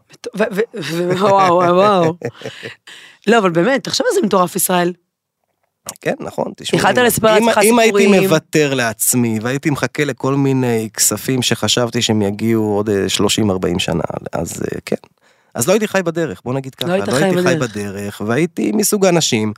וואו, 1.20 1.56
וואו. 1.56 2.14
לא, 3.26 3.38
אבל 3.38 3.50
באמת, 3.50 3.84
תחשוב 3.84 4.06
איזה 4.10 4.26
מטורף 4.26 4.56
ישראל. 4.56 4.92
כן, 6.00 6.14
נכון, 6.20 6.52
תשמעו. 6.56 6.80
יכלת 6.80 6.98
לספר 6.98 7.32
לעצמך 7.32 7.60
אם 7.62 7.78
הייתי 7.78 7.98
סיפורים. 7.98 8.22
מוותר 8.22 8.74
לעצמי, 8.74 9.38
והייתי 9.42 9.70
מחכה 9.70 10.04
לכל 10.04 10.34
מיני 10.34 10.88
כספים 10.94 11.42
שחשבתי 11.42 12.02
שהם 12.02 12.22
יגיעו 12.22 12.76
עוד 12.76 12.90
אה, 12.90 13.06
30-40 13.76 13.78
שנה, 13.78 14.02
אז 14.32 14.62
אה, 14.62 14.78
כן. 14.86 14.96
אז 15.54 15.68
לא 15.68 15.72
הייתי 15.72 15.88
חי 15.88 16.02
בדרך, 16.02 16.40
בוא 16.44 16.54
נגיד 16.54 16.74
ככה. 16.74 16.92
היית 16.92 17.08
לא 17.08 17.16
הייתי 17.16 17.42
חי 17.42 17.56
בדרך. 17.56 18.22
והייתי 18.26 18.72
מסוג 18.72 19.06
האנשים 19.06 19.52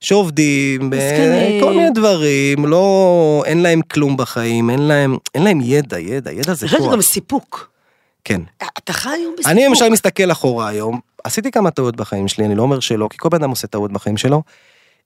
שעובדים, 0.00 0.90
מסכנים. 0.90 1.60
כל 1.60 1.72
מיני 1.72 1.90
דברים, 1.90 2.66
לא, 2.66 3.42
אין 3.46 3.62
להם 3.62 3.82
כלום 3.82 4.16
בחיים, 4.16 4.70
אין 4.70 4.82
להם, 4.82 5.16
אין 5.34 5.42
להם 5.44 5.60
ידע, 5.62 5.98
ידע, 5.98 6.32
ידע 6.32 6.54
זה 6.54 6.66
אני 6.66 6.70
חושבת 6.70 6.80
כוח. 6.80 6.92
גם 6.92 7.02
סיפוק. 7.02 7.70
כן. 8.24 8.40
אתה 8.78 8.92
חי 8.92 9.10
היום 9.10 9.32
בסיפוק. 9.34 9.52
אני 9.52 9.66
למשל 9.66 9.88
מסתכל 9.88 10.32
אחורה 10.32 10.68
היום, 10.68 11.00
עשיתי 11.24 11.50
כמה 11.50 11.70
טעויות 11.70 11.96
בחיים 11.96 12.28
שלי, 12.28 12.44
אני 12.44 12.54
לא 12.54 12.62
אומר 12.62 12.80
שלא, 12.80 13.08
כי 13.10 13.18
כל 13.18 13.28
בן 13.28 13.38
אדם 13.38 13.50
עושה 13.50 13.66
טעות 13.66 13.92
בחיים 13.92 14.16
שלו, 14.16 14.42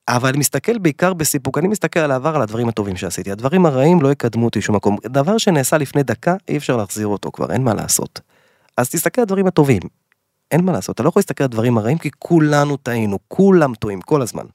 אבל 0.07 0.29
אני 0.29 0.37
מסתכל 0.37 0.77
בעיקר 0.77 1.13
בסיפוק, 1.13 1.57
אני 1.57 1.67
מסתכל 1.67 1.99
על 1.99 2.11
העבר, 2.11 2.35
על 2.35 2.41
הדברים 2.41 2.69
הטובים 2.69 2.95
שעשיתי. 2.95 3.31
הדברים 3.31 3.65
הרעים 3.65 4.01
לא 4.01 4.11
יקדמו 4.11 4.45
אותי 4.45 4.61
שום 4.61 4.75
מקום. 4.75 4.97
דבר 5.05 5.37
שנעשה 5.37 5.77
לפני 5.77 6.03
דקה, 6.03 6.35
אי 6.47 6.57
אפשר 6.57 6.77
להחזיר 6.77 7.07
אותו 7.07 7.31
כבר, 7.31 7.51
אין 7.51 7.63
מה 7.63 7.73
לעשות. 7.73 8.19
אז 8.77 8.89
תסתכל 8.89 9.21
על 9.21 9.23
הדברים 9.23 9.47
הטובים. 9.47 9.81
אין 10.51 10.65
מה 10.65 10.71
לעשות, 10.71 10.95
אתה 10.95 11.03
לא 11.03 11.09
יכול 11.09 11.19
להסתכל 11.19 11.43
על 11.43 11.45
הדברים 11.45 11.77
הרעים, 11.77 11.97
כי 11.97 12.09
כולנו 12.19 12.77
טעינו, 12.77 13.19
כולם 13.27 13.73
טועים 13.73 14.01
כל 14.01 14.21
הזמן. 14.21 14.45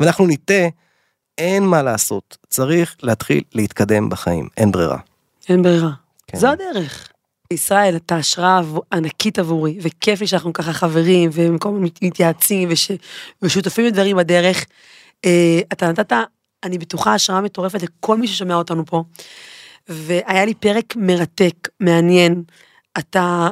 ואנחנו 0.00 0.26
נטעה, 0.26 0.68
אין 1.38 1.64
מה 1.64 1.82
לעשות, 1.82 2.38
צריך 2.48 2.96
להתחיל 3.02 3.42
להתקדם 3.54 4.08
בחיים, 4.08 4.48
אין 4.56 4.72
ברירה. 4.72 4.98
אין 5.48 5.62
ברירה. 5.62 5.90
כן. 6.26 6.38
זו 6.38 6.48
הדרך. 6.48 7.07
ישראל, 7.52 7.96
אתה 7.96 8.16
השראה 8.16 8.60
ענקית 8.92 9.38
עבורי, 9.38 9.78
וכיף 9.82 10.20
לי 10.20 10.26
שאנחנו 10.26 10.52
ככה 10.52 10.72
חברים, 10.72 11.30
ובמקום 11.32 11.82
מת- 11.82 12.02
מתייעצים 12.02 12.68
וש- 12.72 12.90
ושותפים 13.42 13.84
לדברים 13.84 14.16
בדרך. 14.16 14.64
אה, 15.24 15.60
אתה 15.72 15.88
נתת, 15.88 16.12
אני 16.64 16.78
בטוחה, 16.78 17.14
השראה 17.14 17.40
מטורפת 17.40 17.82
לכל 17.82 18.16
מי 18.16 18.28
ששומע 18.28 18.54
אותנו 18.54 18.86
פה. 18.86 19.02
והיה 19.88 20.44
לי 20.44 20.54
פרק 20.54 20.96
מרתק, 20.96 21.68
מעניין. 21.80 22.42
אתה 22.98 23.48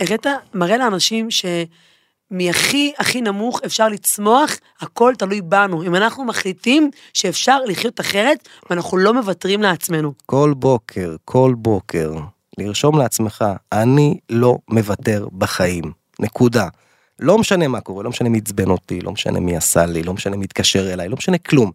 הראת, 0.00 0.26
מראה 0.54 0.76
לאנשים 0.76 1.28
שמהכי 1.30 2.92
הכי 2.98 3.20
נמוך 3.20 3.60
אפשר 3.66 3.88
לצמוח, 3.88 4.50
הכל 4.80 5.14
תלוי 5.18 5.40
בנו. 5.40 5.82
אם 5.82 5.94
אנחנו 5.94 6.24
מחליטים 6.24 6.90
שאפשר 7.14 7.58
לחיות 7.66 8.00
אחרת, 8.00 8.48
ואנחנו 8.70 8.98
לא 8.98 9.14
מוותרים 9.14 9.62
לעצמנו. 9.62 10.12
כל 10.26 10.54
בוקר, 10.56 11.16
כל 11.24 11.54
בוקר, 11.58 12.12
לרשום 12.58 12.98
לעצמך, 12.98 13.44
אני 13.72 14.18
לא 14.30 14.58
מוותר 14.68 15.26
בחיים. 15.38 16.04
נקודה. 16.20 16.68
לא 17.18 17.38
משנה 17.38 17.68
מה 17.68 17.80
קורה, 17.80 18.02
לא 18.02 18.10
משנה 18.10 18.28
מי 18.28 18.38
עצבן 18.38 18.70
אותי, 18.70 19.00
לא 19.00 19.12
משנה 19.12 19.40
מי 19.40 19.56
עשה 19.56 19.86
לי, 19.86 20.02
לא 20.02 20.12
משנה 20.12 20.36
מי 20.36 20.44
התקשר 20.44 20.92
אליי, 20.92 21.08
לא 21.08 21.16
משנה 21.16 21.38
כלום. 21.38 21.70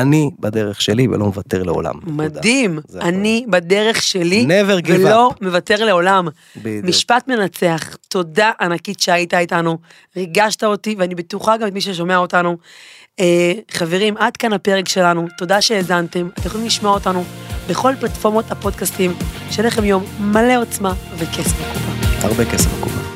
אני 0.00 0.30
בדרך 0.40 0.82
שלי 0.82 1.08
ולא 1.08 1.26
מוותר 1.26 1.62
לעולם. 1.62 1.94
מדהים, 2.06 2.78
זה 2.88 2.98
הכל. 2.98 3.08
אני 3.08 3.46
בדרך 3.48 4.02
שלי, 4.02 4.46
ולא 4.88 5.30
up. 5.32 5.44
מוותר 5.44 5.84
לעולם. 5.84 6.28
בדיוק. 6.56 6.84
משפט 6.84 7.28
מנצח, 7.28 7.96
תודה 8.08 8.50
ענקית 8.60 9.00
שהיית 9.00 9.34
איתנו, 9.34 9.78
ריגשת 10.16 10.64
אותי, 10.64 10.94
ואני 10.98 11.14
בטוחה 11.14 11.56
גם 11.56 11.68
את 11.68 11.72
מי 11.72 11.80
ששומע 11.80 12.16
אותנו. 12.16 12.56
אה, 13.20 13.52
חברים, 13.70 14.16
עד 14.16 14.36
כאן 14.36 14.52
הפרק 14.52 14.88
שלנו, 14.88 15.26
תודה 15.38 15.60
שהאזנתם, 15.60 16.28
אתם 16.34 16.46
יכולים 16.46 16.66
לשמוע 16.66 16.94
אותנו 16.94 17.24
בכל 17.68 17.92
פלטפורמות 18.00 18.50
הפודקאסטים, 18.50 19.14
שיהיה 19.50 19.66
לכם 19.66 19.84
יום 19.84 20.04
מלא 20.20 20.60
עוצמה 20.60 20.94
וכסף 21.18 21.60
בקופה. 21.60 22.26
הרבה 22.26 22.44
כסף 22.44 22.78
בקופה. 22.78 23.15